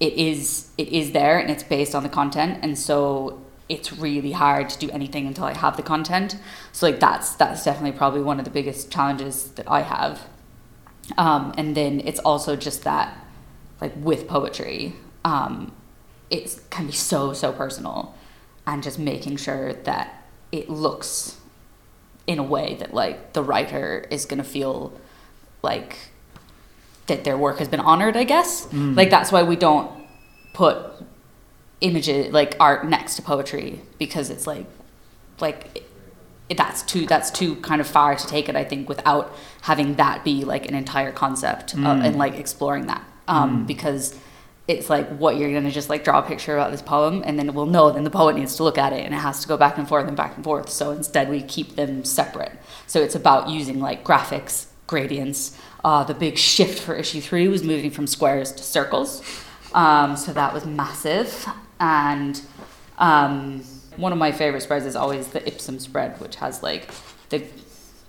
it 0.00 0.14
is 0.14 0.71
it 0.76 0.88
is 0.88 1.12
there 1.12 1.38
and 1.38 1.49
it's 1.49 1.62
based 1.62 1.95
on 1.95 2.02
the 2.02 2.09
content, 2.09 2.59
and 2.62 2.76
so 2.76 3.40
it's 3.69 3.92
really 3.92 4.33
hard 4.33 4.69
to 4.69 4.78
do 4.78 4.90
anything 4.90 5.28
until 5.28 5.45
I 5.45 5.54
have 5.54 5.76
the 5.76 5.83
content. 5.83 6.37
So 6.73 6.87
like 6.87 6.99
that's 6.99 7.37
that's 7.37 7.64
definitely 7.64 7.97
probably 7.97 8.23
one 8.23 8.40
of 8.40 8.45
the 8.45 8.50
biggest 8.50 8.90
challenges 8.90 9.52
that 9.52 9.71
I 9.71 9.83
have. 9.83 10.28
Um, 11.19 11.52
and 11.59 11.76
then 11.76 12.00
it's 12.04 12.21
also 12.21 12.57
just 12.57 12.85
that 12.85 13.16
like 13.81 13.92
with 13.97 14.28
poetry, 14.28 14.95
um, 15.25 15.73
it 16.31 16.59
can 16.71 16.87
be 16.87 16.92
so 16.92 17.33
so 17.33 17.52
personal 17.52 18.14
and 18.66 18.83
just 18.83 18.99
making 18.99 19.37
sure 19.37 19.73
that 19.73 20.25
it 20.52 20.69
looks 20.71 21.37
in 22.26 22.38
a 22.38 22.42
way 22.42 22.76
that 22.76 22.95
like 22.95 23.33
the 23.33 23.42
writer 23.42 24.07
is 24.11 24.25
going 24.25 24.38
to 24.38 24.45
feel 24.49 24.92
like 25.62 25.97
that 27.09 27.25
their 27.25 27.37
work 27.37 27.59
has 27.59 27.66
been 27.66 27.81
honored 27.81 28.16
i 28.16 28.23
guess 28.23 28.66
Mm. 28.69 28.97
like 28.97 29.11
that's 29.11 29.33
why 29.33 29.42
we 29.42 29.57
don't 29.57 29.90
put 30.54 30.76
images 31.81 32.33
like 32.33 32.54
art 32.61 32.87
next 32.87 33.16
to 33.16 33.23
poetry 33.23 33.81
because 33.99 34.31
it's 34.31 34.47
like 34.47 34.66
like 35.40 35.83
that's 36.56 36.82
too 36.82 37.06
that's 37.06 37.30
too 37.30 37.56
kind 37.56 37.80
of 37.80 37.87
far 37.87 38.14
to 38.16 38.26
take 38.26 38.49
it 38.49 38.56
i 38.56 38.64
think 38.64 38.88
without 38.88 39.35
having 39.62 39.94
that 39.94 40.25
be 40.25 40.44
like 40.44 40.66
an 40.68 40.75
entire 40.75 41.12
concept 41.12 41.75
Mm. 41.76 42.04
and 42.04 42.16
like 42.16 42.35
exploring 42.35 42.87
that. 42.87 43.02
Um, 43.28 43.62
Mm. 43.62 43.66
because 43.66 44.14
it's 44.68 44.88
like 44.90 45.09
what 45.18 45.37
you're 45.37 45.52
gonna 45.52 45.71
just 45.71 45.88
like 45.90 46.02
draw 46.04 46.18
a 46.21 46.23
picture 46.23 46.54
about 46.56 46.71
this 46.71 46.82
poem 46.82 47.23
and 47.26 47.38
then 47.38 47.52
we'll 47.54 47.66
know 47.66 47.90
then 47.90 48.04
the 48.04 48.11
poet 48.11 48.37
needs 48.37 48.54
to 48.56 48.62
look 48.64 48.78
at 48.78 48.92
it 48.92 49.04
and 49.04 49.12
it 49.14 49.18
has 49.18 49.40
to 49.42 49.49
go 49.49 49.56
back 49.56 49.76
and 49.78 49.88
forth 49.88 50.06
and 50.09 50.16
back 50.16 50.35
and 50.37 50.44
forth. 50.44 50.68
So 50.68 50.90
instead 50.92 51.28
we 51.28 51.42
keep 51.42 51.75
them 51.76 52.04
separate. 52.04 52.52
So 52.87 53.00
it's 53.02 53.14
about 53.14 53.49
using 53.49 53.80
like 53.80 54.04
graphics 54.04 54.66
gradients. 54.87 55.56
Uh, 55.85 56.04
the 56.04 56.14
big 56.14 56.37
shift 56.38 56.80
for 56.82 56.94
issue 56.94 57.21
three 57.21 57.49
was 57.49 57.62
moving 57.62 57.90
from 57.90 58.06
squares 58.06 58.52
to 58.52 58.62
circles. 58.62 59.23
Um, 59.75 60.16
so 60.16 60.32
that 60.32 60.52
was 60.54 60.64
massive. 60.64 61.47
And 61.80 62.40
um, 62.99 63.64
one 63.97 64.13
of 64.13 64.19
my 64.19 64.33
favorite 64.33 64.63
spreads 64.63 64.87
is 64.87 64.97
always 64.97 65.29
the 65.29 65.47
ipsum 65.47 65.79
spread 65.79 66.19
which 66.21 66.37
has 66.37 66.63
like 66.63 66.89
the 67.31 67.43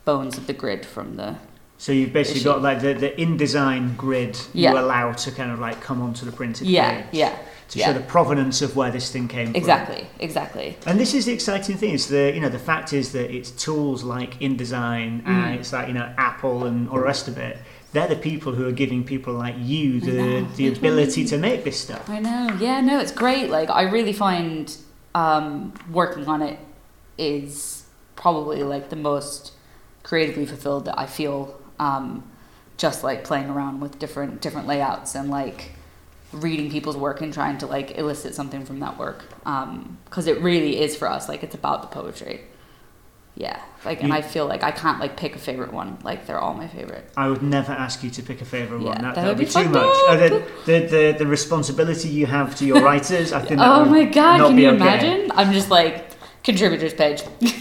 bones 0.05 0.37
of 0.37 0.47
the 0.47 0.53
grid 0.53 0.85
from 0.85 1.15
the 1.15 1.35
So 1.77 1.91
you've 1.91 2.13
basically 2.13 2.41
Issue. 2.41 2.49
got 2.49 2.61
like 2.61 2.81
the, 2.81 2.93
the 2.93 3.09
InDesign 3.11 3.97
grid 3.97 4.37
Yeah. 4.53 4.71
you 4.73 4.77
allow 4.79 5.13
to 5.13 5.31
kind 5.31 5.51
of 5.51 5.59
like 5.59 5.81
come 5.81 6.01
onto 6.01 6.25
the 6.25 6.31
printed 6.31 6.67
yeah 6.67 7.01
page 7.01 7.05
yeah 7.13 7.37
to 7.69 7.79
yeah. 7.79 7.85
show 7.87 7.93
the 7.93 8.01
provenance 8.01 8.61
of 8.61 8.75
where 8.75 8.91
this 8.91 9.09
thing 9.11 9.27
came 9.27 9.47
from. 9.47 9.55
exactly 9.55 10.05
exactly 10.19 10.77
And 10.85 10.99
this 10.99 11.13
is 11.13 11.25
the 11.25 11.31
exciting 11.33 11.77
thing. 11.77 11.91
Is 11.93 12.07
the 12.07 12.31
you 12.35 12.41
know 12.41 12.49
the 12.49 12.59
fact 12.59 12.93
is 12.93 13.11
that 13.13 13.31
it's 13.35 13.51
tools 13.51 14.03
like 14.03 14.39
InDesign 14.39 15.23
Mm. 15.23 15.27
and 15.27 15.55
it's 15.59 15.71
like 15.73 15.87
you 15.87 15.93
know 15.93 16.07
Apple 16.17 16.65
and 16.65 16.87
all 16.89 16.97
the 16.97 17.03
rest 17.13 17.27
of 17.27 17.37
it. 17.37 17.57
They're 17.93 18.07
the 18.07 18.15
people 18.31 18.51
who 18.53 18.67
are 18.67 18.71
giving 18.83 19.03
people 19.03 19.33
like 19.33 19.55
you 19.59 19.99
the 20.01 20.45
the 20.57 20.67
ability 20.67 21.23
to 21.31 21.37
make 21.37 21.63
this 21.63 21.79
stuff. 21.79 22.09
I 22.09 22.19
know. 22.19 22.57
Yeah, 22.59 22.81
no, 22.81 22.99
it's 22.99 23.11
great. 23.23 23.49
Like 23.49 23.69
I 23.69 23.83
really 23.83 24.13
find 24.13 24.65
um, 25.15 25.73
working 25.91 26.27
on 26.27 26.41
it 26.41 26.59
is 27.17 27.85
probably 28.15 28.63
like 28.63 28.89
the 28.89 28.95
most 28.95 29.53
creatively 30.03 30.45
fulfilled 30.45 30.85
that 30.85 30.99
I 30.99 31.05
feel. 31.05 31.59
Um, 31.79 32.29
just 32.77 33.03
like 33.03 33.23
playing 33.23 33.49
around 33.49 33.79
with 33.79 33.99
different 33.99 34.41
different 34.41 34.67
layouts 34.67 35.15
and 35.15 35.29
like 35.29 35.71
reading 36.31 36.71
people's 36.71 36.97
work 36.97 37.21
and 37.21 37.31
trying 37.33 37.57
to 37.59 37.67
like 37.67 37.97
elicit 37.97 38.33
something 38.33 38.65
from 38.65 38.79
that 38.79 38.97
work. 38.97 39.25
Because 40.05 40.27
it 40.27 40.41
really 40.41 40.81
is 40.81 40.95
for 40.95 41.07
us. 41.07 41.29
Like 41.29 41.43
it's 41.43 41.55
about 41.55 41.81
the 41.81 41.87
poetry. 41.87 42.41
Yeah. 43.35 43.59
Like, 43.83 43.99
and 44.01 44.09
You- 44.09 44.15
I 44.15 44.21
feel 44.21 44.45
like 44.45 44.63
I 44.63 44.71
can't 44.71 44.99
like 44.99 45.17
pick 45.17 45.35
a 45.35 45.39
favorite 45.39 45.73
one. 45.73 45.97
Like 46.03 46.27
they're 46.27 46.39
all 46.39 46.53
my 46.53 46.67
favorite. 46.67 47.09
I 47.17 47.29
would 47.29 47.41
never 47.41 47.71
ask 47.71 48.03
you 48.03 48.09
to 48.11 48.21
pick 48.21 48.41
a 48.41 48.45
favourite 48.45 48.83
one. 48.83 48.95
Yeah, 48.95 49.01
That, 49.01 49.15
that 49.15 49.21
that 49.21 49.27
would 49.29 49.37
be, 49.37 49.45
be 49.45 49.51
too 49.51 49.69
much. 49.69 49.95
Uh, 50.09 50.15
the, 50.17 50.43
the, 50.65 50.79
the, 50.87 51.15
the 51.19 51.27
responsibility 51.27 52.09
you 52.09 52.25
have 52.27 52.55
to 52.57 52.65
your 52.65 52.81
writers, 52.81 53.33
I 53.33 53.39
think 53.39 53.59
that 53.59 53.67
Oh 53.69 53.85
my 53.85 54.05
god! 54.05 54.37
Can 54.47 54.57
you 54.57 54.67
okay. 54.69 54.75
imagine? 54.75 55.31
I'm 55.35 55.51
just 55.51 55.69
like 55.69 56.11
contributors 56.43 56.93
page. 56.93 57.23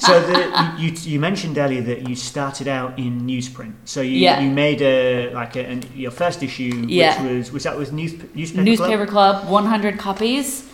So 0.00 0.20
the, 0.20 0.74
you, 0.78 0.88
you 0.88 1.12
you 1.12 1.20
mentioned 1.20 1.56
earlier 1.56 1.82
that 1.82 2.08
you 2.08 2.16
started 2.16 2.66
out 2.66 2.98
in 2.98 3.20
newsprint. 3.20 3.74
So 3.84 4.00
you, 4.00 4.16
Yeah. 4.18 4.40
you 4.40 4.50
made 4.50 4.82
a 4.82 5.32
like 5.32 5.54
a, 5.54 5.64
an, 5.64 5.84
your 5.94 6.10
first 6.10 6.42
issue, 6.42 6.84
Yeah. 6.88 7.22
which 7.22 7.30
was 7.32 7.52
was 7.52 7.62
that 7.62 7.76
was 7.78 7.92
news, 7.92 8.12
newspaper, 8.34 8.64
Newspaper 8.64 9.06
Club? 9.06 9.42
Club, 9.42 9.50
100 9.52 9.96
copies, 9.98 10.68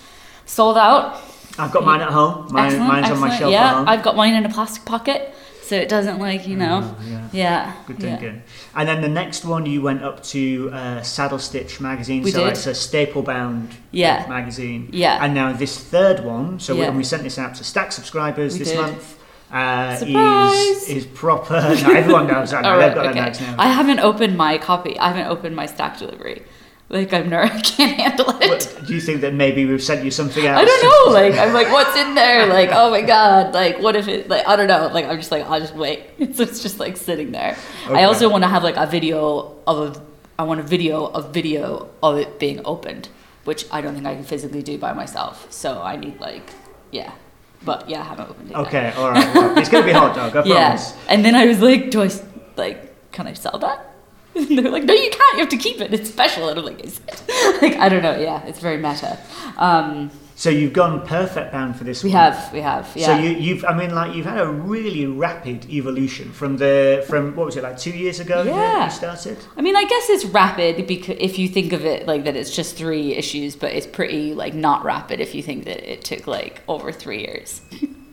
sold 0.47 0.79
out. 0.79 1.21
I've 1.59 1.73
got 1.73 1.85
mine 1.85 2.01
at 2.01 2.11
home. 2.11 2.53
Mine, 2.53 2.67
excellent, 2.67 2.89
mine's 2.89 3.11
on 3.11 3.21
my 3.21 3.39
shelf 3.39 3.53
yeah, 3.53 3.69
at 3.71 3.75
home. 3.75 3.89
I've 3.89 4.03
got 4.03 4.17
mine 4.17 4.35
in 4.35 4.45
a 4.45 4.49
plastic 4.49 4.85
pocket. 4.85 5.35
so 5.63 5.77
it 5.77 5.89
doesn't 5.89 6.19
like 6.19 6.47
you 6.47 6.57
know. 6.57 6.81
Oh, 6.83 7.03
yeah. 7.09 7.29
Yeah. 7.33 7.73
Good 7.87 8.03
yeah. 8.03 8.17
thinking. 8.17 8.43
And 8.75 8.89
then 8.89 9.01
the 9.01 9.09
next 9.09 9.45
one, 9.45 9.65
you 9.65 9.81
went 9.81 10.03
up 10.03 10.23
to 10.25 10.71
uh, 10.73 11.03
Saddle 11.03 11.39
Stitch 11.39 11.81
magazine. 11.81 12.23
We 12.23 12.33
so 12.33 12.41
did. 12.41 12.51
it's 12.51 12.67
a 12.67 12.75
staple 12.75 13.23
bound 13.23 13.75
Yeah. 13.93 14.27
magazine. 14.29 14.89
Yeah. 14.93 15.25
And 15.25 15.33
now 15.35 15.53
this 15.53 15.79
third 15.79 16.21
one, 16.25 16.61
so 16.61 16.75
Yeah. 16.75 16.89
when 16.89 16.97
we 16.97 17.05
sent 17.05 17.23
this 17.23 17.39
out 17.39 17.55
to 17.57 17.65
Stack 17.65 17.93
subscribers 17.93 18.53
We 18.55 18.59
this 18.61 18.71
did. 18.73 18.81
month, 18.81 19.19
uh, 19.53 19.97
is 20.03 20.89
is 20.89 21.07
proper. 21.07 21.55
no, 21.83 21.91
everyone 21.93 22.27
knows 22.27 22.51
that. 22.51 22.65
All 22.65 22.73
They've 22.79 22.89
right, 22.89 22.95
got 22.95 23.07
okay. 23.07 23.15
their 23.15 23.23
mags 23.23 23.41
now. 23.41 23.55
I 23.59 23.69
haven't 23.69 24.01
opened 24.01 24.37
my 24.37 24.59
copy. 24.59 24.99
I 24.99 25.09
haven't 25.09 25.29
opened 25.29 25.55
my 25.57 25.67
stack 25.67 25.99
delivery. 25.99 26.43
Like 26.91 27.13
I'm 27.13 27.29
nervous. 27.31 27.57
I 27.57 27.61
can't 27.61 28.01
handle 28.01 28.29
it. 28.41 28.49
What- 28.51 28.81
do 28.87 28.95
you 28.95 29.01
think 29.01 29.23
that 29.23 29.33
maybe 29.33 29.65
we've 29.65 29.83
sent 29.83 30.05
you 30.05 30.11
something 30.11 30.45
else? 30.45 30.61
I 30.61 30.65
don't 30.65 30.83
know. 30.85 31.13
Like 31.15 31.35
I'm 31.39 31.55
like, 31.55 31.69
what's 31.73 31.97
in 31.97 32.15
there? 32.15 32.47
Like, 32.47 32.71
oh 32.73 32.91
my 32.91 33.01
god. 33.01 33.55
Like, 33.55 33.79
what 33.81 33.97
if 33.97 34.09
it? 34.09 34.29
Like, 34.29 34.47
I 34.47 34.57
don't 34.57 34.69
know. 34.69 34.89
Like, 34.93 35.07
I'm 35.07 35.17
just 35.17 35.31
like, 35.31 35.45
I'll 35.47 35.61
just 35.61 35.75
wait. 35.75 36.05
So 36.35 36.43
it's 36.43 36.63
just 36.63 36.79
like 36.81 36.97
sitting 36.97 37.33
there. 37.33 37.57
Okay. 37.87 38.01
I 38.01 38.05
also 38.05 38.29
want 38.29 38.45
to 38.45 38.49
have 38.49 38.63
like 38.63 38.77
a 38.77 38.87
video 38.87 39.57
of 39.67 39.97
a. 39.97 40.03
I 40.39 40.43
want 40.43 40.61
a 40.61 40.65
video 40.65 41.07
of 41.07 41.33
video 41.33 41.89
of 42.03 42.19
it 42.19 42.39
being 42.41 42.61
opened, 42.65 43.09
which 43.45 43.67
I 43.71 43.81
don't 43.81 43.95
think 43.95 44.07
I 44.07 44.15
can 44.15 44.25
physically 44.25 44.63
do 44.63 44.77
by 44.79 44.93
myself. 44.93 45.47
So 45.53 45.81
I 45.81 45.97
need 45.97 46.19
like, 46.21 46.51
yeah. 46.91 47.13
But 47.65 47.89
yeah, 47.89 48.01
I 48.01 48.05
haven't 48.05 48.29
opened 48.31 48.51
it. 48.51 48.57
Okay, 48.57 48.93
all 48.97 49.11
right. 49.11 49.35
Well, 49.35 49.57
it's 49.57 49.69
going 49.71 49.85
to 49.85 49.89
be 49.89 49.93
hot 49.93 50.15
dog, 50.15 50.31
I 50.37 50.43
promise. 50.43 50.49
Yeah. 50.51 50.97
And 51.09 51.25
then 51.25 51.35
I 51.35 51.47
was 51.47 51.61
like, 51.63 51.91
do 51.91 52.03
I 52.03 52.11
like? 52.57 53.11
Can 53.13 53.27
I 53.29 53.33
sell 53.33 53.59
that? 53.61 53.94
And 54.35 54.59
they're 54.59 54.71
like, 54.71 54.85
no, 54.85 54.95
you 54.95 55.11
can't. 55.11 55.35
You 55.35 55.41
have 55.41 55.49
to 55.51 55.57
keep 55.57 55.81
it. 55.81 55.93
It's 55.95 56.09
special. 56.11 56.49
And 56.49 56.59
I'm 56.59 56.65
like, 56.65 56.85
is 56.85 57.01
it? 57.09 57.23
like, 57.63 57.77
I 57.77 57.89
don't 57.89 58.03
know. 58.03 58.19
Yeah, 58.19 58.43
it's 58.47 58.59
very 58.61 58.77
meta. 58.77 59.19
Um, 59.57 60.11
So 60.37 60.51
you've 60.51 60.73
gone 60.73 61.07
perfect 61.07 61.53
bound 61.53 61.77
for 61.77 61.85
this 61.85 62.03
we 62.03 62.11
one. 62.11 62.19
have, 62.21 62.53
we 62.53 62.61
have. 62.61 62.91
Yeah. 62.97 63.07
So 63.07 63.17
you, 63.23 63.31
you've, 63.31 63.65
I 63.65 63.73
mean, 63.79 63.95
like 63.95 64.17
you've 64.17 64.27
had 64.27 64.41
a 64.41 64.49
really 64.49 65.07
rapid 65.07 65.71
evolution 65.71 66.33
from 66.33 66.57
the 66.57 67.05
from 67.09 67.37
what 67.37 67.47
was 67.47 67.57
it 67.57 67.63
like 67.63 67.79
two 67.79 67.93
years 67.93 68.19
ago? 68.19 68.43
that 68.43 68.51
Yeah. 68.53 68.85
you 68.87 68.91
started. 68.91 69.39
I 69.57 69.63
mean, 69.63 69.77
I 69.77 69.85
guess 69.85 70.11
it's 70.11 70.25
rapid 70.25 70.89
because 70.89 71.17
if 71.21 71.39
you 71.39 71.47
think 71.49 71.73
of 71.73 71.85
it 71.85 72.09
like 72.09 72.25
that, 72.25 72.35
it's 72.35 72.51
just 72.55 72.75
three 72.77 73.15
issues, 73.15 73.55
but 73.55 73.71
it's 73.73 73.87
pretty 73.87 74.35
like 74.35 74.55
not 74.55 74.83
rapid 74.85 75.21
if 75.21 75.37
you 75.37 75.43
think 75.43 75.67
that 75.67 75.89
it 75.93 76.03
took 76.03 76.27
like 76.27 76.63
over 76.67 76.91
three 76.91 77.21
years, 77.21 77.61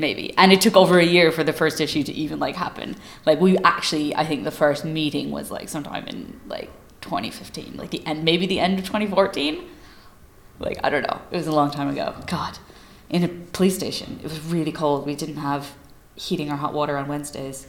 maybe. 0.00 0.34
And 0.36 0.52
it 0.52 0.60
took 0.60 0.76
over 0.76 0.98
a 0.98 1.04
year 1.04 1.30
for 1.30 1.44
the 1.44 1.52
first 1.52 1.80
issue 1.80 2.02
to 2.02 2.12
even 2.12 2.38
like 2.38 2.56
happen. 2.56 2.96
Like 3.26 3.40
we 3.40 3.58
actually, 3.58 4.14
I 4.16 4.24
think 4.24 4.44
the 4.44 4.50
first 4.50 4.84
meeting 4.84 5.30
was 5.30 5.50
like 5.50 5.68
sometime 5.68 6.06
in 6.08 6.40
like 6.48 6.70
2015, 7.02 7.76
like 7.76 7.90
the 7.90 8.04
end, 8.06 8.24
maybe 8.24 8.46
the 8.46 8.60
end 8.60 8.78
of 8.78 8.84
2014. 8.86 9.62
Like 10.58 10.78
I 10.84 10.90
don't 10.90 11.02
know, 11.02 11.20
it 11.30 11.36
was 11.36 11.46
a 11.46 11.52
long 11.52 11.70
time 11.70 11.88
ago. 11.88 12.14
God, 12.26 12.58
in 13.08 13.24
a 13.24 13.28
police 13.28 13.76
station, 13.76 14.18
it 14.22 14.24
was 14.24 14.40
really 14.44 14.72
cold. 14.72 15.06
We 15.06 15.14
didn't 15.14 15.36
have 15.36 15.72
heating 16.16 16.50
our 16.50 16.56
hot 16.58 16.74
water 16.74 16.96
on 16.98 17.08
Wednesdays. 17.08 17.66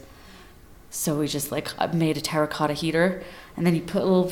So 0.90 1.18
we 1.18 1.26
just 1.26 1.50
like 1.50 1.68
made 1.94 2.18
a 2.18 2.20
terracotta 2.20 2.74
heater, 2.74 3.22
and 3.56 3.66
then 3.66 3.74
you 3.74 3.80
put 3.80 4.04
little 4.04 4.30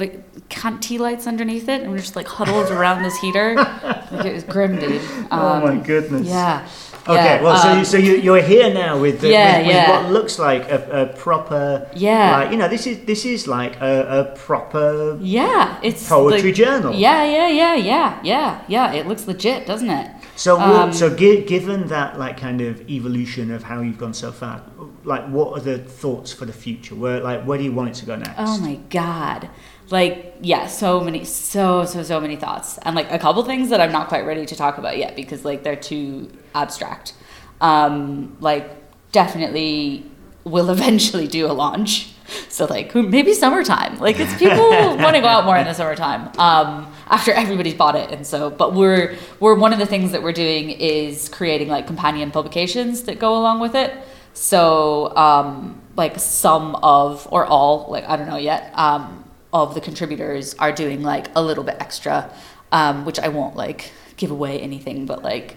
cant 0.51 0.83
tea 0.83 0.99
lights 0.99 1.27
underneath 1.27 1.71
it, 1.71 1.81
and 1.81 1.91
we're 1.91 1.97
just 1.97 2.17
like 2.17 2.27
huddled 2.29 2.71
around 2.71 3.03
this 3.03 3.17
heater. 3.19 3.55
Like 3.55 4.27
it 4.27 4.35
was 4.35 4.45
grim, 4.45 4.77
dude. 4.79 5.01
oh 5.31 5.61
my 5.63 5.71
Um, 5.71 5.83
goodness. 5.83 6.27
Yeah. 6.27 6.69
Okay, 7.11 7.25
yeah, 7.37 7.43
well, 7.43 7.57
so, 7.57 7.69
um, 7.71 7.79
you, 7.79 7.85
so 7.85 7.97
you, 7.97 8.17
you're 8.17 8.41
here 8.43 8.73
now 8.73 8.99
with, 9.01 9.21
the, 9.21 9.29
Yeah, 9.31 9.59
with, 9.59 9.67
with 9.67 9.75
yeah. 9.77 9.91
what 10.03 10.13
looks 10.13 10.39
like 10.39 10.69
a, 10.71 10.79
a 11.03 11.07
proper, 11.19 11.89
Yeah. 11.95 12.31
like, 12.39 12.51
you 12.53 12.57
know, 12.57 12.69
this 12.69 12.87
is 12.87 13.05
this 13.05 13.25
is 13.25 13.47
like 13.49 13.81
a, 13.81 13.95
a 14.21 14.37
proper 14.39 15.19
yeah, 15.21 15.79
it's 15.83 16.09
poetry 16.09 16.51
like- 16.51 16.55
journal. 16.55 16.95
Yeah, 16.95 17.25
yeah, 17.25 17.49
yeah, 17.49 17.75
yeah, 17.75 18.21
yeah, 18.23 18.63
yeah. 18.69 18.93
It 18.93 19.07
looks 19.07 19.27
legit, 19.27 19.67
doesn't 19.67 19.91
it? 19.91 20.11
So, 20.37 20.59
Um, 20.59 20.93
so 20.93 21.15
gi- 21.15 21.45
given 21.45 21.89
that 21.89 22.19
like 22.19 22.37
kind 22.39 22.61
of 22.61 22.89
evolution 22.89 23.51
of 23.51 23.63
how 23.65 23.81
you've 23.81 23.99
gone 23.99 24.15
so 24.15 24.31
far, 24.33 24.63
like, 25.05 25.25
what 25.29 25.57
are 25.57 25.61
the 25.63 25.79
thoughts 25.79 26.33
for 26.33 26.45
the 26.47 26.53
future? 26.53 26.95
Where, 26.95 27.21
like, 27.21 27.43
where 27.45 27.59
do 27.59 27.65
you 27.65 27.73
want 27.73 27.89
it 27.91 27.95
to 27.97 28.07
go 28.07 28.17
next? 28.17 28.35
Oh 28.39 28.59
my 28.59 28.77
god. 28.91 29.49
Like, 29.91 30.37
yeah, 30.41 30.67
so 30.67 31.01
many, 31.01 31.25
so, 31.25 31.85
so, 31.85 32.03
so 32.03 32.21
many 32.21 32.37
thoughts. 32.37 32.79
And 32.79 32.95
like 32.95 33.11
a 33.11 33.19
couple 33.19 33.43
things 33.45 33.71
that 33.71 33.81
I'm 33.81 33.93
not 33.93 34.09
quite 34.09 34.25
ready 34.25 34.47
to 34.47 34.57
talk 34.57 34.79
about 34.79 34.97
yet 34.97 35.17
because 35.17 35.45
like 35.45 35.63
they're 35.63 35.77
too 35.77 36.31
abstract. 36.55 37.15
Um, 37.61 38.37
like, 38.41 38.71
definitely 39.13 40.07
will 40.45 40.71
eventually 40.71 41.27
do 41.27 41.47
a 41.47 41.53
launch. 41.53 42.13
So 42.49 42.67
like 42.67 42.95
maybe 42.95 43.35
summertime. 43.35 43.99
Like 43.99 44.21
it's 44.21 44.33
people 44.39 44.71
want 44.71 45.17
to 45.17 45.21
go 45.21 45.27
out 45.27 45.45
more 45.45 45.57
in 45.57 45.65
the 45.65 45.75
summertime. 45.75 46.31
Um, 46.39 46.93
after 47.09 47.33
everybody's 47.33 47.75
bought 47.75 47.97
it, 47.97 48.11
and 48.13 48.25
so 48.25 48.51
but 48.51 48.73
we're 48.73 49.17
we're 49.41 49.57
one 49.57 49.73
of 49.73 49.81
the 49.81 49.87
things 49.87 50.13
that 50.13 50.23
we're 50.23 50.33
doing 50.33 50.71
is 50.71 51.29
creating 51.29 51.69
like 51.69 51.89
companion 51.89 52.31
publications 52.31 53.03
that 53.05 53.19
go 53.19 53.37
along 53.37 53.59
with 53.59 53.75
it. 53.75 53.93
So 54.33 55.15
um, 55.17 55.81
like 55.97 56.21
some 56.21 56.77
of 56.77 57.27
or 57.33 57.45
all 57.45 57.87
like 57.91 58.09
I 58.09 58.17
don't 58.17 58.29
know 58.29 58.37
yet 58.37 58.71
um, 58.79 59.25
of 59.53 59.75
the 59.75 59.81
contributors 59.81 60.55
are 60.55 60.73
doing 60.73 61.03
like 61.03 61.29
a 61.35 61.43
little 61.43 61.65
bit 61.65 61.77
extra, 61.81 62.33
um, 62.73 63.05
which 63.05 63.19
I 63.19 63.29
won't 63.29 63.57
like 63.57 63.93
give 64.17 64.31
away 64.31 64.61
anything, 64.61 65.07
but 65.07 65.23
like 65.23 65.57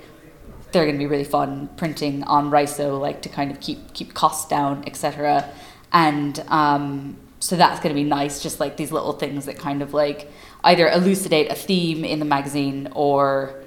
they're 0.72 0.86
going 0.86 0.96
to 0.96 1.00
be 1.00 1.08
really 1.08 1.24
fun 1.24 1.70
printing 1.78 2.24
on 2.24 2.50
Riso, 2.50 2.98
like 2.98 3.22
to 3.22 3.30
kind 3.30 3.52
of 3.52 3.60
keep 3.60 3.94
keep 3.94 4.14
costs 4.14 4.48
down, 4.48 4.84
etc. 4.88 5.50
And 5.92 6.44
um, 6.48 7.18
so 7.40 7.56
that's 7.56 7.80
going 7.80 7.96
to 7.96 8.02
be 8.02 8.08
nice, 8.08 8.42
just 8.42 8.60
like 8.60 8.78
these 8.78 8.92
little 8.92 9.14
things 9.14 9.46
that 9.46 9.60
kind 9.60 9.82
of 9.82 9.94
like 9.94 10.32
either 10.64 10.88
elucidate 10.88 11.52
a 11.52 11.56
theme 11.56 12.04
in 12.04 12.20
the 12.20 12.26
magazine 12.26 12.90
or 12.96 13.64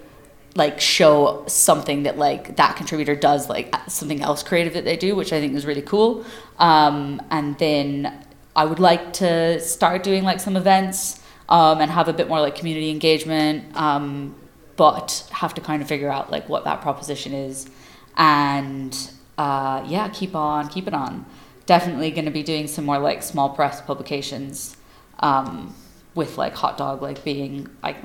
like 0.56 0.80
show 0.80 1.44
something 1.46 2.04
that 2.04 2.16
like 2.16 2.56
that 2.56 2.76
contributor 2.76 3.14
does 3.14 3.48
like 3.48 3.74
something 3.88 4.22
else 4.22 4.42
creative 4.42 4.72
that 4.72 4.84
they 4.84 4.96
do 4.96 5.14
which 5.14 5.30
i 5.30 5.38
think 5.38 5.54
is 5.54 5.66
really 5.66 5.82
cool 5.82 6.24
um, 6.58 7.20
and 7.30 7.58
then 7.58 8.25
i 8.56 8.64
would 8.64 8.80
like 8.80 9.12
to 9.12 9.60
start 9.60 10.02
doing 10.02 10.24
like 10.24 10.40
some 10.40 10.56
events 10.56 11.20
um, 11.48 11.80
and 11.80 11.90
have 11.92 12.08
a 12.08 12.12
bit 12.12 12.28
more 12.28 12.40
like 12.40 12.56
community 12.56 12.90
engagement 12.90 13.76
um, 13.76 14.34
but 14.76 15.26
have 15.32 15.54
to 15.54 15.60
kind 15.60 15.82
of 15.82 15.88
figure 15.88 16.10
out 16.10 16.30
like 16.30 16.48
what 16.48 16.64
that 16.64 16.80
proposition 16.80 17.32
is. 17.32 17.68
And 18.16 18.96
uh, 19.38 19.84
yeah 19.86 20.08
keep 20.08 20.34
on 20.34 20.68
keep 20.68 20.86
it 20.86 20.94
on. 20.94 21.26
Definitely 21.66 22.10
going 22.12 22.26
to 22.26 22.30
be 22.30 22.42
doing 22.42 22.68
some 22.68 22.84
more 22.84 22.98
like 22.98 23.22
small 23.22 23.50
press 23.50 23.80
publications 23.80 24.76
um, 25.20 25.74
with 26.14 26.38
like 26.38 26.54
hot 26.54 26.78
dog 26.78 27.02
like 27.02 27.24
being 27.24 27.68
like 27.82 27.96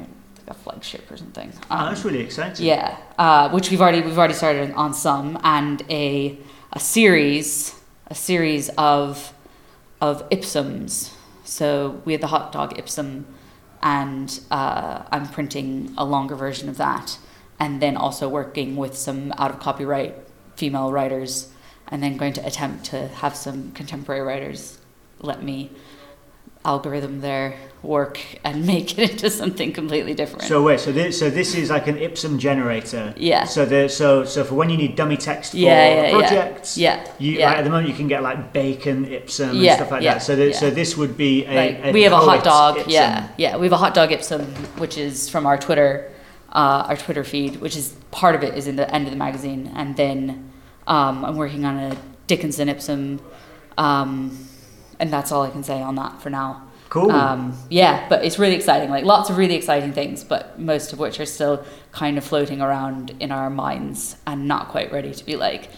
a 0.47 0.53
flagship 0.53 1.09
or 1.11 1.17
something. 1.17 1.53
Oh, 1.69 1.75
um, 1.75 1.89
that's 1.89 2.03
really 2.03 2.19
exciting. 2.19 2.65
yeah, 2.65 2.97
uh, 3.17 3.49
which 3.49 3.69
we've 3.69 3.81
already 3.81 4.01
we've 4.01 4.17
already 4.17 4.33
started 4.33 4.71
on 4.71 4.93
some, 4.93 5.39
and 5.43 5.83
a 5.89 6.37
a 6.73 6.79
series 6.79 7.79
a 8.07 8.15
series 8.15 8.69
of 8.77 9.33
of 10.01 10.27
ipsums. 10.29 11.13
So 11.45 12.01
we 12.03 12.13
had 12.13 12.21
the 12.21 12.27
hot 12.27 12.51
dog 12.51 12.77
ipsum, 12.77 13.25
and 13.81 14.39
uh, 14.51 15.03
I'm 15.11 15.27
printing 15.29 15.93
a 15.97 16.03
longer 16.03 16.35
version 16.35 16.67
of 16.67 16.77
that, 16.77 17.17
and 17.59 17.81
then 17.81 17.95
also 17.95 18.27
working 18.27 18.75
with 18.75 18.97
some 18.97 19.33
out 19.37 19.51
of 19.51 19.59
copyright 19.59 20.15
female 20.55 20.91
writers, 20.91 21.51
and 21.87 22.01
then 22.01 22.17
going 22.17 22.33
to 22.33 22.45
attempt 22.45 22.85
to 22.85 23.07
have 23.07 23.35
some 23.35 23.71
contemporary 23.71 24.21
writers 24.21 24.79
let 25.23 25.43
me 25.43 25.71
algorithm 26.63 27.21
their 27.21 27.55
work 27.83 28.19
and 28.43 28.65
make 28.73 28.97
it 28.97 29.11
into 29.11 29.29
something 29.29 29.73
completely 29.73 30.13
different. 30.13 30.43
So 30.43 30.61
wait, 30.63 30.79
so 30.79 30.91
this, 30.91 31.17
so 31.17 31.29
this 31.29 31.55
is 31.55 31.69
like 31.69 31.87
an 31.87 31.97
Ipsum 31.97 32.37
generator. 32.37 33.13
Yeah. 33.17 33.45
So 33.45 33.65
the 33.65 33.89
so 33.89 34.25
so 34.25 34.43
for 34.43 34.55
when 34.55 34.69
you 34.69 34.77
need 34.77 34.95
dummy 34.95 35.17
text 35.17 35.51
for 35.51 35.57
Yeah, 35.57 35.87
yeah, 35.87 36.01
yeah. 36.03 36.11
projects. 36.11 36.77
Yeah, 36.77 37.07
You 37.17 37.31
yeah. 37.33 37.49
like, 37.49 37.57
at 37.57 37.63
the 37.63 37.69
moment 37.69 37.89
you 37.89 37.95
can 37.95 38.07
get 38.07 38.21
like 38.21 38.53
bacon 38.53 39.05
Ipsum 39.05 39.57
and 39.57 39.75
stuff 39.75 39.91
like 39.91 40.03
yeah, 40.03 40.13
that. 40.15 40.23
So 40.23 40.35
the, 40.35 40.47
yeah. 40.49 40.57
so 40.57 40.69
this 40.69 40.95
would 40.95 41.17
be 41.17 41.45
a, 41.45 41.55
like 41.55 41.85
a 41.85 41.91
we 41.91 42.03
have 42.03 42.13
a 42.13 42.17
hot 42.17 42.43
dog 42.43 42.77
Ipsum. 42.77 42.91
yeah 42.91 43.27
yeah 43.37 43.57
we 43.57 43.65
have 43.65 43.73
a 43.73 43.77
hot 43.77 43.93
dog 43.93 44.11
ipsum 44.11 44.41
which 44.77 44.97
is 44.97 45.29
from 45.29 45.45
our 45.45 45.57
twitter 45.57 46.11
uh, 46.51 46.85
our 46.87 46.97
twitter 46.97 47.23
feed 47.23 47.57
which 47.57 47.75
is 47.75 47.95
part 48.11 48.35
of 48.35 48.43
it 48.43 48.55
is 48.55 48.67
in 48.67 48.75
the 48.75 48.93
end 48.93 49.05
of 49.07 49.11
the 49.11 49.17
magazine 49.17 49.71
and 49.75 49.95
then 49.95 50.51
um, 50.87 51.25
i'm 51.25 51.37
working 51.37 51.65
on 51.65 51.77
a 51.77 51.97
dickinson 52.27 52.69
ipsum 52.69 53.19
um, 53.77 54.37
and 55.01 55.11
that's 55.11 55.31
all 55.33 55.41
i 55.43 55.49
can 55.49 55.63
say 55.63 55.81
on 55.81 55.95
that 55.95 56.21
for 56.21 56.29
now 56.29 56.61
Cool. 56.89 57.09
um, 57.11 57.57
yeah 57.69 58.07
but 58.09 58.23
it's 58.25 58.37
really 58.37 58.55
exciting 58.55 58.89
like 58.89 59.05
lots 59.05 59.29
of 59.29 59.37
really 59.37 59.55
exciting 59.55 59.93
things 59.93 60.23
but 60.25 60.59
most 60.59 60.91
of 60.93 60.99
which 60.99 61.19
are 61.21 61.25
still 61.25 61.65
kind 61.93 62.17
of 62.17 62.23
floating 62.23 62.61
around 62.61 63.11
in 63.19 63.31
our 63.31 63.49
minds 63.49 64.15
and 64.27 64.47
not 64.47 64.67
quite 64.69 64.91
ready 64.91 65.13
to 65.13 65.25
be 65.25 65.35
like 65.37 65.69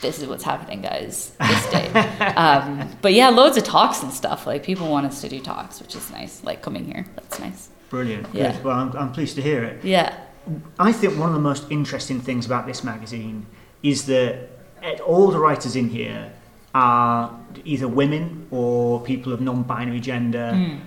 this 0.00 0.20
is 0.20 0.28
what's 0.28 0.44
happening 0.44 0.80
guys 0.82 1.32
this 1.40 1.66
day 1.70 1.88
um, 2.36 2.88
but 3.02 3.12
yeah 3.14 3.30
loads 3.30 3.56
of 3.56 3.64
talks 3.64 4.02
and 4.02 4.12
stuff 4.12 4.46
like 4.46 4.62
people 4.62 4.88
want 4.90 5.06
us 5.06 5.20
to 5.22 5.28
do 5.28 5.40
talks 5.40 5.80
which 5.80 5.94
is 5.96 6.10
nice 6.10 6.44
like 6.44 6.60
coming 6.62 6.84
here 6.84 7.06
that's 7.16 7.38
nice 7.40 7.68
Brilliant. 7.90 8.26
yeah. 8.34 8.52
Good. 8.52 8.64
Well, 8.64 8.76
I'm, 8.78 8.92
I'm 8.92 9.12
pleased 9.12 9.36
to 9.36 9.42
hear 9.42 9.64
it. 9.64 9.82
yeah 9.82 10.14
I 10.78 10.92
think 10.92 11.18
one 11.18 11.30
of 11.30 11.34
the 11.34 11.40
most 11.40 11.64
interesting 11.70 12.20
things 12.20 12.44
about 12.44 12.66
this 12.66 12.84
magazine 12.84 13.46
is 13.82 14.04
that 14.06 14.50
all 15.04 15.28
the 15.30 15.38
writers 15.38 15.74
in 15.76 15.88
here 15.88 16.32
are 16.82 17.38
either 17.72 17.88
women 18.00 18.22
or 18.50 19.00
people 19.10 19.30
of 19.32 19.40
non-binary 19.48 20.00
gender, 20.10 20.48
Mm. 20.54 20.78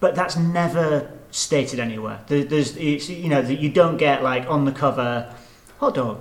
but 0.00 0.10
that's 0.18 0.36
never 0.36 0.88
stated 1.30 1.78
anywhere. 1.88 2.18
There, 2.28 2.44
there's, 2.44 2.76
it's, 2.76 3.08
you 3.08 3.28
know, 3.28 3.42
that 3.48 3.58
you 3.64 3.70
don't 3.70 3.96
get 4.08 4.16
like 4.22 4.44
on 4.54 4.60
the 4.68 4.72
cover, 4.72 5.10
hot 5.80 5.94
dog, 5.94 6.18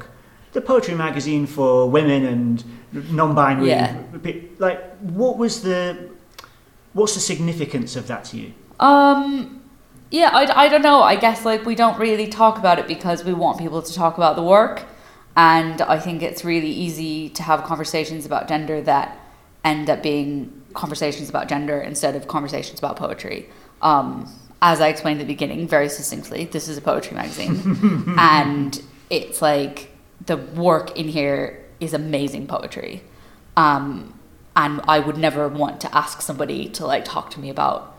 the 0.53 0.61
poetry 0.61 0.95
magazine 0.95 1.45
for 1.47 1.89
women 1.97 2.25
and 2.25 2.63
non-binary. 3.19 3.69
Yeah. 3.69 3.97
Like, 4.59 4.79
what 5.21 5.37
was 5.37 5.53
the 5.63 6.09
what's 6.93 7.13
the 7.13 7.21
significance 7.21 7.95
of 7.95 8.05
that 8.07 8.21
to 8.29 8.37
you? 8.37 8.49
Um, 8.79 9.61
yeah, 10.19 10.29
I, 10.33 10.65
I 10.65 10.67
don't 10.71 10.81
know. 10.89 11.01
I 11.13 11.15
guess 11.15 11.45
like 11.45 11.65
we 11.65 11.75
don't 11.75 11.97
really 12.07 12.27
talk 12.27 12.57
about 12.57 12.77
it 12.79 12.87
because 12.87 13.23
we 13.23 13.33
want 13.33 13.57
people 13.63 13.81
to 13.81 13.93
talk 13.93 14.13
about 14.17 14.35
the 14.35 14.43
work, 14.43 14.83
and 15.35 15.81
I 15.81 15.99
think 15.99 16.21
it's 16.21 16.43
really 16.43 16.69
easy 16.69 17.29
to 17.29 17.43
have 17.43 17.63
conversations 17.63 18.25
about 18.25 18.47
gender 18.47 18.81
that 18.81 19.17
end 19.63 19.89
up 19.89 20.03
being 20.03 20.61
conversations 20.73 21.29
about 21.29 21.47
gender 21.47 21.79
instead 21.79 22.15
of 22.15 22.27
conversations 22.27 22.79
about 22.79 22.97
poetry. 22.97 23.49
Um, 23.81 24.31
as 24.61 24.81
I 24.81 24.89
explained 24.89 25.19
at 25.19 25.27
the 25.27 25.33
beginning, 25.33 25.67
very 25.67 25.89
succinctly, 25.89 26.45
this 26.45 26.67
is 26.67 26.77
a 26.77 26.81
poetry 26.81 27.15
magazine, 27.15 28.15
and 28.17 28.81
it's 29.09 29.41
like 29.41 29.95
the 30.25 30.37
work 30.37 30.97
in 30.97 31.07
here 31.07 31.65
is 31.79 31.93
amazing 31.93 32.47
poetry. 32.47 33.03
Um, 33.57 34.19
and 34.55 34.81
I 34.87 34.99
would 34.99 35.17
never 35.17 35.47
want 35.47 35.81
to 35.81 35.95
ask 35.95 36.21
somebody 36.21 36.69
to 36.69 36.85
like 36.85 37.05
talk 37.05 37.31
to 37.31 37.39
me 37.39 37.49
about 37.49 37.91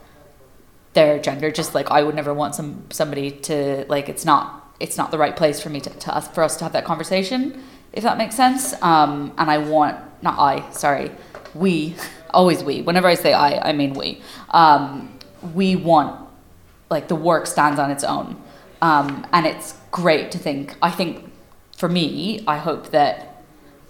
their 0.92 1.18
gender 1.18 1.50
just 1.50 1.74
like 1.74 1.90
i 1.90 2.02
would 2.02 2.14
never 2.14 2.34
want 2.34 2.54
some 2.54 2.84
somebody 2.90 3.30
to 3.30 3.84
like 3.88 4.08
it's 4.08 4.24
not 4.24 4.61
it's 4.80 4.96
not 4.96 5.10
the 5.10 5.18
right 5.18 5.36
place 5.36 5.60
for 5.60 5.70
me 5.70 5.80
to, 5.80 5.90
to 5.90 6.14
us 6.14 6.28
for 6.28 6.42
us 6.42 6.56
to 6.56 6.64
have 6.64 6.72
that 6.72 6.84
conversation 6.84 7.62
if 7.92 8.02
that 8.04 8.16
makes 8.16 8.34
sense. 8.34 8.74
Um 8.82 9.32
and 9.38 9.50
i 9.50 9.58
want 9.58 9.98
not 10.22 10.38
i 10.38 10.70
sorry 10.70 11.10
we 11.54 11.94
always 12.30 12.64
we. 12.64 12.82
Whenever 12.82 13.08
i 13.08 13.14
say 13.14 13.32
i 13.32 13.70
i 13.70 13.72
mean 13.72 13.94
we. 13.94 14.20
Um 14.50 15.18
we 15.54 15.76
want 15.76 16.28
like 16.90 17.08
the 17.08 17.16
work 17.16 17.46
stands 17.46 17.78
on 17.78 17.90
its 17.90 18.04
own. 18.04 18.42
Um 18.80 19.26
and 19.32 19.46
it's 19.46 19.74
great 19.90 20.30
to 20.32 20.38
think 20.38 20.76
i 20.82 20.90
think 20.90 21.30
for 21.76 21.88
me 21.88 22.42
i 22.46 22.56
hope 22.56 22.90
that 22.90 23.31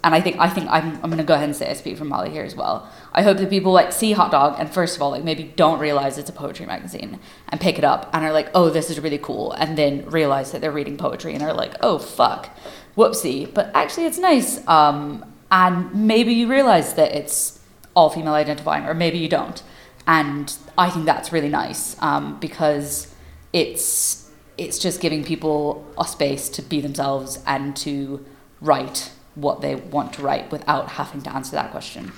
and 0.04 0.14
I 0.14 0.20
think 0.20 0.36
I 0.38 0.48
think 0.48 0.68
I'm 0.68 0.98
I'm 1.02 1.10
gonna 1.10 1.24
go 1.24 1.34
ahead 1.34 1.48
and 1.48 1.56
say 1.56 1.70
I 1.70 1.74
speak 1.74 1.96
from 1.96 2.08
Molly 2.08 2.30
here 2.30 2.42
as 2.42 2.56
well. 2.56 2.88
I 3.12 3.22
hope 3.22 3.38
that 3.38 3.50
people 3.50 3.72
like 3.72 3.92
see 3.92 4.12
Hot 4.12 4.30
Dog 4.32 4.56
and 4.58 4.72
first 4.72 4.96
of 4.96 5.02
all 5.02 5.10
like 5.10 5.22
maybe 5.22 5.44
don't 5.44 5.78
realize 5.78 6.18
it's 6.18 6.30
a 6.30 6.32
poetry 6.32 6.66
magazine 6.66 7.20
and 7.48 7.60
pick 7.60 7.78
it 7.78 7.84
up 7.84 8.10
and 8.12 8.24
are 8.24 8.32
like 8.32 8.50
oh 8.54 8.68
this 8.68 8.90
is 8.90 8.98
really 8.98 9.18
cool 9.18 9.52
and 9.52 9.78
then 9.78 10.04
realize 10.06 10.50
that 10.52 10.60
they're 10.60 10.72
reading 10.72 10.96
poetry 10.96 11.34
and 11.34 11.42
are 11.42 11.52
like 11.52 11.74
oh 11.80 11.98
fuck. 11.98 12.50
Whoopsie. 12.96 13.52
But 13.52 13.70
actually 13.74 14.06
it's 14.06 14.18
nice 14.18 14.66
um, 14.66 15.24
and 15.50 15.94
maybe 15.94 16.32
you 16.32 16.48
realize 16.48 16.94
that 16.94 17.12
it's 17.12 17.60
all 17.94 18.10
female 18.10 18.34
identifying 18.34 18.86
or 18.86 18.94
maybe 18.94 19.18
you 19.18 19.28
don't. 19.28 19.62
And 20.06 20.52
I 20.76 20.90
think 20.90 21.06
that's 21.06 21.32
really 21.32 21.48
nice 21.48 22.00
um, 22.02 22.40
because 22.40 23.14
it's 23.52 24.30
it's 24.58 24.78
just 24.78 25.00
giving 25.00 25.24
people 25.24 25.86
a 25.98 26.04
space 26.04 26.48
to 26.50 26.62
be 26.62 26.80
themselves 26.80 27.38
and 27.46 27.76
to 27.76 28.24
write 28.60 29.10
what 29.34 29.60
they 29.60 29.74
want 29.76 30.12
to 30.14 30.22
write 30.22 30.50
without 30.52 30.88
having 30.90 31.22
to 31.22 31.34
answer 31.34 31.52
that 31.52 31.70
question. 31.70 32.12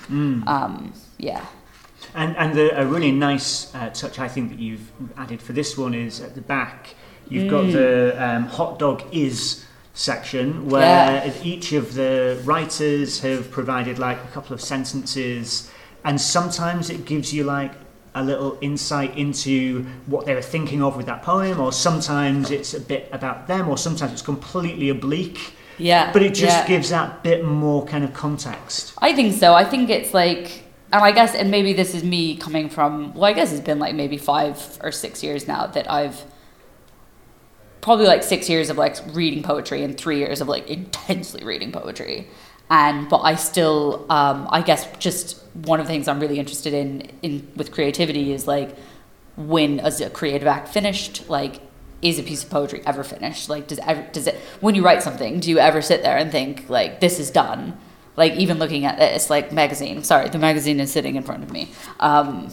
Um, 0.47 0.93
yeah. 1.17 1.45
And 2.13 2.35
and 2.37 2.53
the, 2.55 2.79
a 2.79 2.85
really 2.85 3.11
nice 3.11 3.73
uh, 3.75 3.89
touch 3.89 4.19
I 4.19 4.27
think 4.27 4.49
that 4.49 4.59
you've 4.59 4.91
added 5.17 5.41
for 5.41 5.53
this 5.53 5.77
one 5.77 5.93
is 5.93 6.21
at 6.21 6.35
the 6.35 6.41
back. 6.41 6.95
You've 7.27 7.49
got 7.49 7.71
the 7.71 8.15
um, 8.23 8.43
hot 8.45 8.77
dog 8.79 9.03
is 9.11 9.65
section 9.93 10.69
where 10.69 11.25
Yeah. 11.25 11.33
each 11.43 11.71
of 11.73 11.93
the 11.95 12.39
writers 12.43 13.21
have 13.21 13.49
provided 13.49 13.97
like 13.97 14.17
a 14.23 14.27
couple 14.27 14.53
of 14.53 14.61
sentences, 14.61 15.71
and 16.03 16.19
sometimes 16.21 16.89
it 16.89 17.05
gives 17.05 17.33
you 17.33 17.43
like 17.45 17.71
a 18.13 18.23
little 18.23 18.57
insight 18.61 19.17
into 19.17 19.83
what 20.05 20.25
they 20.25 20.33
were 20.35 20.41
thinking 20.41 20.81
of 20.83 20.95
with 20.95 21.05
that 21.07 21.21
poem, 21.23 21.59
or 21.59 21.71
sometimes 21.71 22.51
it's 22.51 22.73
a 22.73 22.79
bit 22.79 23.09
about 23.11 23.47
them, 23.47 23.67
or 23.67 23.77
sometimes 23.77 24.11
it's 24.13 24.21
completely 24.21 24.89
oblique. 24.89 25.53
Yeah. 25.77 26.11
But 26.11 26.23
it 26.23 26.33
just 26.33 26.57
yeah. 26.57 26.67
gives 26.67 26.89
that 26.89 27.23
bit 27.23 27.43
more 27.43 27.85
kind 27.85 28.03
of 28.03 28.13
context. 28.13 28.93
I 28.97 29.13
think 29.13 29.33
so. 29.33 29.53
I 29.53 29.63
think 29.63 29.89
it's 29.89 30.13
like, 30.13 30.63
and 30.93 31.03
I 31.03 31.11
guess, 31.11 31.35
and 31.35 31.51
maybe 31.51 31.73
this 31.73 31.93
is 31.93 32.03
me 32.03 32.37
coming 32.37 32.69
from, 32.69 33.13
well, 33.13 33.25
I 33.25 33.33
guess 33.33 33.51
it's 33.51 33.65
been 33.65 33.79
like 33.79 33.95
maybe 33.95 34.17
five 34.17 34.79
or 34.81 34.91
six 34.91 35.23
years 35.23 35.47
now 35.47 35.67
that 35.67 35.91
I've 35.91 36.23
probably 37.81 38.07
like 38.07 38.23
six 38.23 38.49
years 38.49 38.69
of 38.69 38.77
like 38.77 38.97
reading 39.13 39.43
poetry 39.43 39.83
and 39.83 39.97
three 39.97 40.19
years 40.19 40.41
of 40.41 40.47
like 40.47 40.69
intensely 40.69 41.43
reading 41.43 41.71
poetry. 41.71 42.27
And, 42.69 43.07
but 43.09 43.19
I 43.19 43.35
still, 43.35 44.05
um, 44.09 44.47
I 44.49 44.61
guess 44.61 44.87
just 44.97 45.43
one 45.53 45.79
of 45.79 45.85
the 45.85 45.91
things 45.91 46.07
I'm 46.07 46.19
really 46.19 46.39
interested 46.39 46.73
in, 46.73 47.11
in 47.21 47.47
with 47.55 47.71
creativity 47.71 48.33
is 48.33 48.47
like 48.47 48.75
when 49.35 49.79
is 49.79 50.01
a 50.01 50.09
creative 50.09 50.47
act 50.47 50.69
finished? 50.69 51.29
Like, 51.29 51.61
is 52.01 52.19
a 52.19 52.23
piece 52.23 52.43
of 52.43 52.49
poetry 52.49 52.81
ever 52.85 53.03
finished? 53.03 53.49
Like, 53.49 53.67
does 53.67 53.79
ever, 53.79 54.07
does 54.11 54.27
it, 54.27 54.35
when 54.61 54.75
you 54.75 54.83
write 54.83 55.03
something, 55.03 55.39
do 55.39 55.49
you 55.49 55.59
ever 55.59 55.81
sit 55.81 56.03
there 56.03 56.17
and 56.17 56.31
think 56.31 56.69
like, 56.69 56.99
this 56.99 57.19
is 57.19 57.31
done? 57.31 57.77
like 58.15 58.33
even 58.33 58.57
looking 58.59 58.85
at 58.85 58.97
this 58.97 59.29
like 59.29 59.51
magazine 59.51 60.03
sorry 60.03 60.29
the 60.29 60.37
magazine 60.37 60.79
is 60.79 60.91
sitting 60.91 61.15
in 61.15 61.23
front 61.23 61.43
of 61.43 61.51
me 61.51 61.71
um, 61.99 62.51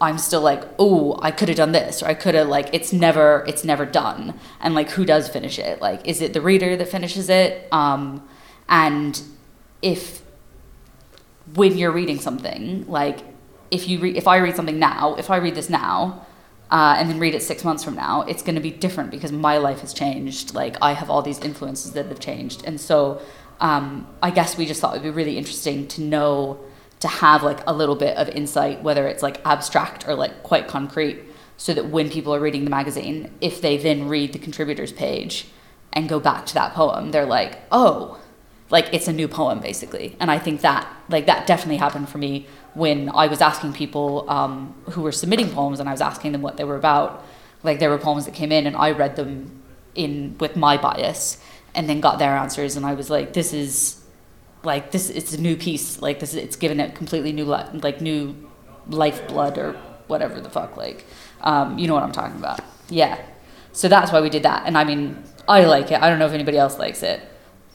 i'm 0.00 0.18
still 0.18 0.40
like 0.40 0.62
oh 0.78 1.18
i 1.22 1.30
could 1.30 1.48
have 1.48 1.56
done 1.56 1.72
this 1.72 2.02
or 2.02 2.06
i 2.06 2.14
could 2.14 2.34
have 2.34 2.48
like 2.48 2.68
it's 2.72 2.92
never 2.92 3.44
it's 3.46 3.64
never 3.64 3.86
done 3.86 4.38
and 4.60 4.74
like 4.74 4.90
who 4.90 5.04
does 5.04 5.28
finish 5.28 5.58
it 5.58 5.80
like 5.80 6.06
is 6.06 6.20
it 6.20 6.32
the 6.32 6.40
reader 6.40 6.76
that 6.76 6.88
finishes 6.88 7.28
it 7.28 7.68
um, 7.72 8.26
and 8.68 9.22
if 9.82 10.22
when 11.54 11.76
you're 11.78 11.92
reading 11.92 12.18
something 12.18 12.86
like 12.88 13.20
if 13.70 13.88
you 13.88 13.98
read 13.98 14.16
if 14.16 14.26
i 14.26 14.36
read 14.36 14.54
something 14.56 14.78
now 14.78 15.14
if 15.16 15.30
i 15.30 15.36
read 15.36 15.54
this 15.54 15.70
now 15.70 16.26
uh, 16.70 16.96
and 16.98 17.08
then 17.08 17.18
read 17.18 17.34
it 17.34 17.42
six 17.42 17.64
months 17.64 17.84
from 17.84 17.94
now. 17.94 18.22
It's 18.22 18.42
going 18.42 18.56
to 18.56 18.60
be 18.60 18.70
different 18.70 19.10
because 19.10 19.32
my 19.32 19.58
life 19.58 19.80
has 19.80 19.92
changed. 19.94 20.54
Like 20.54 20.76
i 20.82 20.92
have 20.92 21.10
all 21.10 21.22
these 21.22 21.40
influences 21.40 21.92
that 21.92 22.06
have 22.06 22.20
changed. 22.20 22.64
And 22.64 22.80
so 22.80 23.20
um, 23.60 24.06
i 24.22 24.30
guess 24.30 24.56
we 24.56 24.66
just 24.66 24.80
thought 24.80 24.94
it 24.94 25.02
would 25.02 25.08
be 25.08 25.10
really 25.10 25.38
interesting 25.38 25.86
to 25.88 26.00
know 26.00 26.58
to 27.00 27.08
have 27.08 27.42
like 27.42 27.60
a 27.66 27.72
little 27.72 27.96
bit 27.96 28.16
of 28.16 28.28
insight 28.30 28.82
whether 28.82 29.06
it's 29.06 29.22
like 29.22 29.44
abstract 29.46 30.06
or 30.08 30.14
like 30.14 30.42
quite 30.42 30.68
concrete 30.68 31.22
so 31.56 31.72
that 31.72 31.86
when 31.86 32.10
people 32.10 32.34
are 32.34 32.40
reading 32.40 32.64
the 32.64 32.70
magazine 32.70 33.30
if 33.40 33.60
they 33.60 33.76
then 33.76 34.08
read 34.08 34.32
the 34.32 34.38
contributors 34.38 34.92
page 34.92 35.46
and 35.92 36.08
go 36.08 36.20
back 36.20 36.44
to 36.46 36.54
that 36.54 36.74
poem 36.74 37.10
they're 37.10 37.26
like 37.26 37.58
oh 37.72 38.20
like 38.68 38.92
it's 38.92 39.06
a 39.06 39.12
new 39.12 39.28
poem 39.28 39.60
basically. 39.60 40.16
And 40.20 40.30
i 40.30 40.38
think 40.38 40.60
that 40.62 40.86
like 41.08 41.26
that 41.26 41.46
definitely 41.46 41.76
happened 41.76 42.08
for 42.08 42.18
me 42.18 42.46
when 42.76 43.08
i 43.10 43.26
was 43.26 43.40
asking 43.40 43.72
people 43.72 44.08
um, 44.28 44.74
who 44.90 45.02
were 45.02 45.12
submitting 45.22 45.50
poems 45.50 45.80
and 45.80 45.88
i 45.88 45.92
was 45.92 46.00
asking 46.00 46.32
them 46.32 46.42
what 46.42 46.56
they 46.56 46.64
were 46.64 46.76
about 46.76 47.24
like 47.62 47.78
there 47.78 47.90
were 47.90 47.98
poems 47.98 48.24
that 48.26 48.34
came 48.34 48.52
in 48.52 48.66
and 48.66 48.76
i 48.76 48.90
read 48.90 49.16
them 49.16 49.62
in 49.94 50.36
with 50.38 50.56
my 50.56 50.76
bias 50.76 51.38
and 51.74 51.88
then 51.88 52.00
got 52.00 52.18
their 52.18 52.36
answers 52.36 52.76
and 52.76 52.84
i 52.84 52.94
was 52.94 53.08
like 53.10 53.32
this 53.32 53.52
is 53.52 54.04
like 54.62 54.90
this 54.90 55.08
it's 55.10 55.32
a 55.32 55.40
new 55.40 55.56
piece 55.56 56.02
like 56.02 56.18
this 56.20 56.34
it's 56.34 56.56
given 56.56 56.80
it 56.80 56.94
completely 56.94 57.32
new 57.32 57.44
li- 57.44 57.80
like 57.82 58.00
new 58.00 58.34
lifeblood 58.88 59.56
or 59.56 59.72
whatever 60.06 60.40
the 60.40 60.50
fuck 60.50 60.76
like 60.76 61.06
um, 61.40 61.78
you 61.78 61.86
know 61.86 61.94
what 61.94 62.02
i'm 62.02 62.12
talking 62.12 62.36
about. 62.36 62.60
Yeah. 62.88 63.20
So 63.72 63.88
that's 63.88 64.10
why 64.10 64.20
we 64.20 64.30
did 64.30 64.42
that. 64.42 64.64
And 64.66 64.76
i 64.76 64.84
mean 64.84 65.22
i 65.48 65.64
like 65.64 65.90
it. 65.92 66.02
I 66.02 66.08
don't 66.10 66.18
know 66.18 66.26
if 66.26 66.32
anybody 66.32 66.58
else 66.58 66.78
likes 66.78 67.02
it 67.02 67.20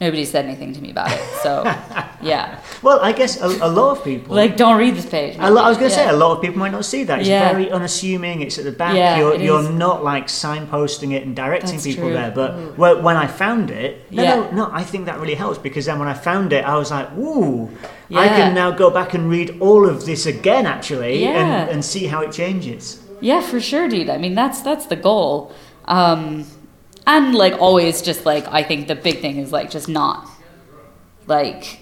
nobody 0.04 0.24
said 0.32 0.44
anything 0.50 0.70
to 0.76 0.80
me 0.84 0.90
about 0.96 1.10
it 1.16 1.22
so 1.46 1.52
yeah 2.32 2.44
Well, 2.86 2.98
I 3.08 3.12
guess 3.20 3.32
a, 3.40 3.48
a 3.68 3.70
lot 3.78 3.90
of 3.96 3.98
people 4.10 4.34
like 4.42 4.56
don't 4.62 4.78
read 4.84 4.94
this 5.00 5.06
page 5.16 5.34
A 5.38 5.50
lot, 5.56 5.62
I 5.66 5.68
was 5.72 5.78
going 5.80 5.90
to 5.92 5.96
say 6.00 6.08
a 6.16 6.18
lot 6.24 6.30
of 6.34 6.38
people 6.44 6.58
might 6.64 6.74
not 6.78 6.84
see 6.92 7.02
that. 7.08 7.16
It's 7.20 7.28
Yeah. 7.28 7.50
very 7.52 7.66
unassuming. 7.78 8.36
It's 8.46 8.58
at 8.60 8.64
the 8.70 8.76
back. 8.82 8.94
Yeah, 8.96 9.18
you're 9.20 9.36
you're 9.46 9.62
is. 9.62 9.70
not 9.86 9.98
like 10.12 10.26
signposting 10.44 11.10
it 11.16 11.22
and 11.26 11.32
directing 11.44 11.76
That's 11.78 11.86
people 11.90 12.08
true. 12.10 12.18
there. 12.18 12.32
But 12.40 12.50
wh- 12.80 12.98
when 13.06 13.16
I 13.24 13.26
found 13.42 13.66
it, 13.82 13.90
no, 14.10 14.22
Yeah. 14.22 14.34
no, 14.34 14.50
no, 14.58 14.64
I 14.80 14.82
think 14.90 15.02
that 15.08 15.16
really 15.22 15.38
helps 15.44 15.58
because 15.68 15.84
then 15.88 15.98
when 16.02 16.08
I 16.14 16.16
found 16.30 16.48
it, 16.58 16.62
I 16.72 16.74
was 16.82 16.90
like, 16.96 17.08
ooh, 17.26 17.70
I 18.24 18.26
can 18.38 18.48
now 18.62 18.70
go 18.84 18.88
back 18.98 19.10
and 19.16 19.22
read 19.36 19.48
all 19.66 19.82
of 19.92 19.96
this 20.08 20.22
again, 20.34 20.64
actually, 20.76 21.14
Yeah. 21.26 21.38
and, 21.40 21.70
and 21.72 21.80
see 21.92 22.04
how 22.12 22.20
it 22.26 22.30
changes. 22.42 22.82
Yeah, 23.30 23.40
for 23.50 23.60
sure, 23.70 23.86
dude. 23.94 24.10
I 24.16 24.18
mean, 24.24 24.34
that's 24.34 24.58
that's 24.68 24.86
the 24.92 24.96
goal. 25.10 25.32
Um, 25.98 26.44
and 27.06 27.34
like 27.34 27.54
always, 27.60 28.02
just 28.02 28.24
like 28.26 28.46
I 28.48 28.62
think 28.62 28.88
the 28.88 28.94
big 28.94 29.20
thing 29.20 29.38
is 29.38 29.52
like 29.52 29.70
just 29.70 29.88
not 29.88 30.28
like 31.26 31.80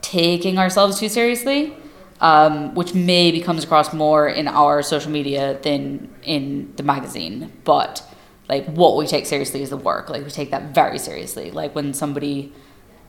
taking 0.00 0.58
ourselves 0.58 0.98
too 0.98 1.08
seriously, 1.08 1.74
um, 2.20 2.74
which 2.74 2.94
maybe 2.94 3.40
comes 3.40 3.64
across 3.64 3.92
more 3.92 4.28
in 4.28 4.48
our 4.48 4.82
social 4.82 5.10
media 5.10 5.58
than 5.62 6.12
in 6.22 6.72
the 6.76 6.82
magazine. 6.82 7.52
But 7.64 8.02
like 8.48 8.66
what 8.66 8.96
we 8.96 9.06
take 9.06 9.26
seriously 9.26 9.62
is 9.62 9.70
the 9.70 9.76
work. 9.76 10.10
Like 10.10 10.24
we 10.24 10.30
take 10.30 10.50
that 10.50 10.74
very 10.74 10.98
seriously. 10.98 11.50
Like 11.50 11.74
when 11.74 11.94
somebody 11.94 12.52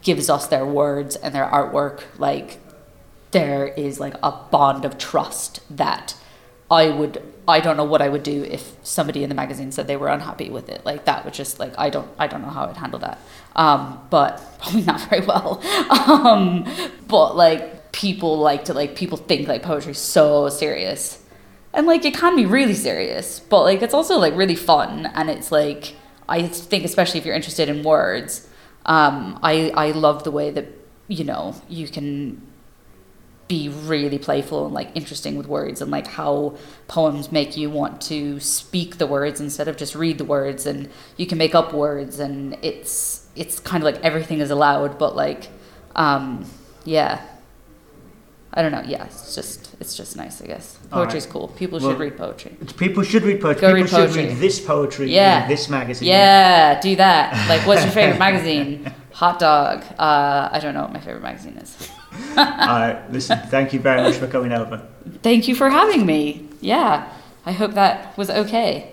gives 0.02 0.30
us 0.30 0.48
their 0.48 0.66
words 0.66 1.16
and 1.18 1.34
their 1.34 1.46
artwork, 1.46 2.04
like 2.18 2.60
there 3.32 3.68
is 3.68 4.00
like 4.00 4.14
a 4.22 4.32
bond 4.32 4.86
of 4.86 4.98
trust 4.98 5.60
that 5.76 6.16
I 6.70 6.90
would 6.90 7.33
I 7.48 7.60
don't 7.60 7.76
know 7.76 7.84
what 7.84 8.02
I 8.02 8.10
would 8.10 8.24
do 8.24 8.44
if 8.44 8.74
somebody 8.84 9.24
in 9.24 9.30
the 9.30 9.36
magazine 9.36 9.72
said 9.72 9.88
they 9.88 9.98
were 9.98 10.08
unhappy 10.08 10.50
with 10.50 10.70
it. 10.70 10.86
Like 10.86 11.06
that 11.06 11.26
would 11.26 11.34
just 11.34 11.60
like 11.60 11.74
I 11.78 11.90
don't 11.90 12.08
I 12.18 12.28
don't 12.28 12.42
know 12.42 12.50
how 12.50 12.66
I'd 12.66 12.78
handle 12.78 13.00
that. 13.00 13.20
Um, 13.56 14.00
but 14.10 14.42
probably 14.62 14.84
not 14.84 15.02
very 15.10 15.26
well. 15.26 15.62
Um, 15.90 16.66
but 17.08 17.36
like 17.36 17.92
people 17.92 18.38
like 18.38 18.66
to 18.66 18.74
like 18.74 18.96
people 18.96 19.18
think 19.18 19.48
like 19.48 19.64
poetry's 19.64 20.00
so 20.00 20.50
serious. 20.50 21.20
And 21.74 21.88
like 21.88 22.06
it 22.06 22.14
can 22.16 22.36
be 22.36 22.46
really 22.46 22.76
serious, 22.76 23.40
but 23.40 23.64
like 23.64 23.82
it's 23.82 23.94
also 23.94 24.18
like 24.20 24.36
really 24.36 24.56
fun 24.56 25.08
and 25.16 25.30
it's 25.30 25.52
like 25.52 25.96
I 26.30 26.48
think 26.48 26.86
especially 26.86 27.20
if 27.20 27.26
you're 27.26 27.36
interested 27.36 27.68
in 27.70 27.84
words, 27.84 28.48
Um, 28.86 29.40
I 29.44 29.72
I 29.76 29.92
love 29.92 30.24
the 30.24 30.32
way 30.32 30.52
that 30.52 30.68
you 31.08 31.24
know 31.24 31.56
you 31.70 31.88
can 31.88 32.42
be 33.54 33.70
really 33.70 34.18
playful 34.18 34.66
and 34.66 34.74
like 34.74 34.90
interesting 34.96 35.36
with 35.38 35.46
words 35.46 35.80
and 35.80 35.92
like 35.92 36.08
how 36.08 36.58
poems 36.88 37.32
make 37.32 37.56
you 37.56 37.70
want 37.70 38.02
to 38.02 38.40
speak 38.40 38.98
the 38.98 39.06
words 39.06 39.40
instead 39.40 39.68
of 39.68 39.78
just 39.78 39.94
read 39.94 40.18
the 40.18 40.26
words 40.26 40.66
and 40.66 40.90
you 41.18 41.28
can 41.28 41.38
make 41.38 41.54
up 41.54 41.72
words 41.72 42.20
and 42.20 42.58
it's 42.64 43.28
it's 43.36 43.60
kind 43.60 43.84
of 43.84 43.86
like 43.86 44.04
everything 44.04 44.40
is 44.40 44.50
allowed 44.50 44.98
but 44.98 45.16
like 45.16 45.50
um, 45.96 46.44
yeah 46.84 47.22
I 48.56 48.62
don't 48.62 48.72
know. 48.72 48.84
Yeah, 48.86 49.06
it's 49.06 49.34
just 49.36 49.76
it's 49.80 49.96
just 49.96 50.16
nice. 50.16 50.42
I 50.42 50.46
guess 50.46 50.78
poetry's 50.92 51.26
right. 51.26 51.34
cool. 51.34 51.48
People 51.50 51.80
Well, 51.80 51.92
should 51.92 52.00
read 52.00 52.18
poetry. 52.18 52.56
People 52.78 53.04
should 53.04 53.24
read 53.24 53.42
poetry. 53.42 53.62
Go 53.62 53.74
People 53.76 54.00
read 54.00 54.10
should 54.12 54.16
read 54.16 54.38
this 54.38 54.60
poetry 54.60 55.12
Yeah. 55.12 55.44
in 55.44 55.50
this 55.50 55.70
magazine. 55.70 56.08
Yeah, 56.08 56.80
do 56.80 56.96
that. 56.98 57.50
Like, 57.50 57.66
what's 57.66 57.82
your 57.84 57.92
favorite 57.92 58.20
magazine? 58.28 58.94
Hot 59.14 59.40
Dog. 59.40 59.84
Uh, 59.98 60.50
I 60.52 60.60
don't 60.62 60.74
know 60.74 60.82
what 60.84 60.94
my 60.94 61.00
favorite 61.00 61.24
magazine 61.24 61.58
is. 61.58 61.90
All 62.38 62.46
right. 62.46 63.02
Listen, 63.12 63.40
thank 63.50 63.74
you 63.74 63.80
very 63.80 64.02
much 64.02 64.16
for 64.16 64.28
coming 64.28 64.52
over. 64.52 64.88
Thank 65.24 65.48
you 65.48 65.56
for 65.56 65.70
having 65.70 66.06
me. 66.06 66.48
Yeah, 66.62 67.12
I 67.46 67.52
hope 67.52 67.74
that 67.74 68.16
was 68.18 68.30
okay. 68.30 68.93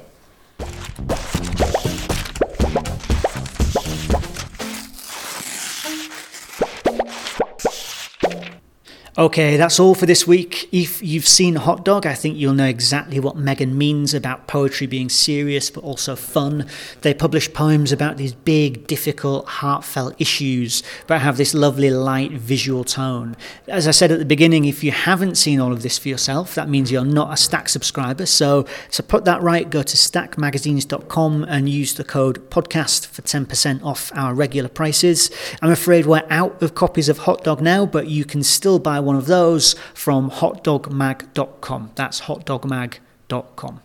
Okay, 9.21 9.59
that's 9.59 9.79
all 9.79 9.95
for 9.95 10.07
this 10.07 10.27
week. 10.27 10.67
If 10.73 11.03
you've 11.03 11.29
seen 11.29 11.57
Hot 11.57 11.85
Dog, 11.85 12.07
I 12.07 12.15
think 12.15 12.39
you'll 12.39 12.55
know 12.55 12.65
exactly 12.65 13.21
what 13.21 13.37
Megan 13.37 13.77
means 13.77 14.15
about 14.15 14.47
poetry 14.47 14.87
being 14.87 15.11
serious 15.11 15.69
but 15.69 15.85
also 15.85 16.17
fun. 16.17 16.67
They 17.03 17.13
publish 17.13 17.53
poems 17.53 17.93
about 17.93 18.17
these 18.17 18.33
big, 18.33 18.87
difficult, 18.87 19.47
heartfelt 19.47 20.15
issues, 20.19 20.83
but 21.07 21.21
have 21.21 21.37
this 21.37 21.53
lovely, 21.53 21.91
light 21.91 22.33
visual 22.33 22.83
tone. 22.83 23.37
As 23.69 23.87
I 23.87 23.91
said 23.91 24.11
at 24.11 24.21
the 24.21 24.25
beginning, 24.25 24.65
if 24.65 24.83
you 24.83 24.91
haven't 24.91 25.35
seen 25.35 25.61
all 25.61 25.71
of 25.71 25.83
this 25.83 25.99
for 25.99 26.09
yourself, 26.09 26.55
that 26.55 26.71
means 26.71 26.91
you're 26.91 27.05
not 27.05 27.31
a 27.31 27.37
Stack 27.37 27.69
subscriber. 27.69 28.25
So, 28.25 28.65
to 28.93 29.03
put 29.03 29.27
that 29.27 29.43
right, 29.43 29.69
go 29.69 29.83
to 29.83 29.97
stackmagazines.com 29.99 31.45
and 31.45 31.69
use 31.69 31.93
the 31.93 32.05
code 32.05 32.49
podcast 32.49 33.07
for 33.09 33.21
10% 33.21 33.85
off 33.85 34.11
our 34.15 34.33
regular 34.33 34.71
prices. 34.71 35.31
I'm 35.61 35.71
afraid 35.71 36.07
we're 36.07 36.25
out 36.31 36.63
of 36.63 36.75
copies 36.75 37.11
of 37.11 37.19
Hot 37.19 37.45
Dog 37.45 37.61
now, 37.61 37.85
but 37.85 38.07
you 38.07 38.25
can 38.25 38.43
still 38.43 38.79
buy 38.79 38.99
one 39.11 39.17
of 39.17 39.27
those 39.27 39.75
from 39.93 40.31
hotdogmag.com. 40.31 41.91
That's 41.97 42.23
hotdogmag.com. 42.23 43.81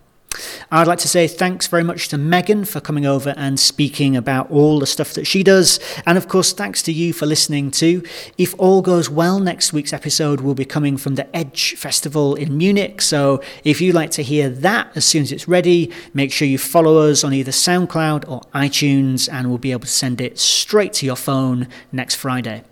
I'd 0.70 0.86
like 0.86 1.00
to 1.00 1.08
say 1.08 1.26
thanks 1.26 1.66
very 1.66 1.82
much 1.82 2.06
to 2.08 2.18
Megan 2.18 2.64
for 2.64 2.80
coming 2.80 3.06
over 3.06 3.34
and 3.36 3.58
speaking 3.58 4.14
about 4.14 4.48
all 4.52 4.78
the 4.78 4.86
stuff 4.86 5.14
that 5.14 5.26
she 5.26 5.42
does. 5.42 5.80
And 6.06 6.16
of 6.16 6.28
course, 6.28 6.52
thanks 6.52 6.80
to 6.82 6.92
you 6.92 7.12
for 7.12 7.26
listening 7.26 7.72
too. 7.72 8.04
If 8.38 8.54
all 8.56 8.82
goes 8.82 9.10
well, 9.10 9.40
next 9.40 9.72
week's 9.72 9.92
episode 9.92 10.42
will 10.42 10.54
be 10.54 10.64
coming 10.64 10.96
from 10.96 11.16
the 11.16 11.34
Edge 11.34 11.74
Festival 11.74 12.36
in 12.36 12.56
Munich. 12.56 13.02
So 13.02 13.42
if 13.64 13.80
you'd 13.80 13.96
like 13.96 14.12
to 14.12 14.22
hear 14.22 14.48
that 14.48 14.96
as 14.96 15.04
soon 15.04 15.22
as 15.22 15.32
it's 15.32 15.48
ready, 15.48 15.90
make 16.14 16.30
sure 16.30 16.46
you 16.46 16.58
follow 16.58 17.08
us 17.10 17.24
on 17.24 17.32
either 17.32 17.50
SoundCloud 17.50 18.28
or 18.28 18.42
iTunes, 18.54 19.28
and 19.32 19.48
we'll 19.48 19.58
be 19.58 19.72
able 19.72 19.80
to 19.80 19.86
send 19.88 20.20
it 20.20 20.38
straight 20.38 20.92
to 20.94 21.06
your 21.06 21.16
phone 21.16 21.66
next 21.90 22.14
Friday. 22.14 22.62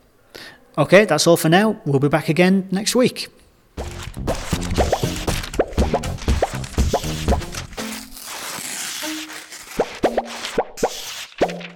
Okay, 0.76 1.04
that's 1.04 1.26
all 1.26 1.36
for 1.36 1.48
now. 1.48 1.80
We'll 1.84 2.00
be 2.00 2.08
back 2.08 2.28
again 2.28 2.68
next 2.70 2.96
week. 2.96 3.28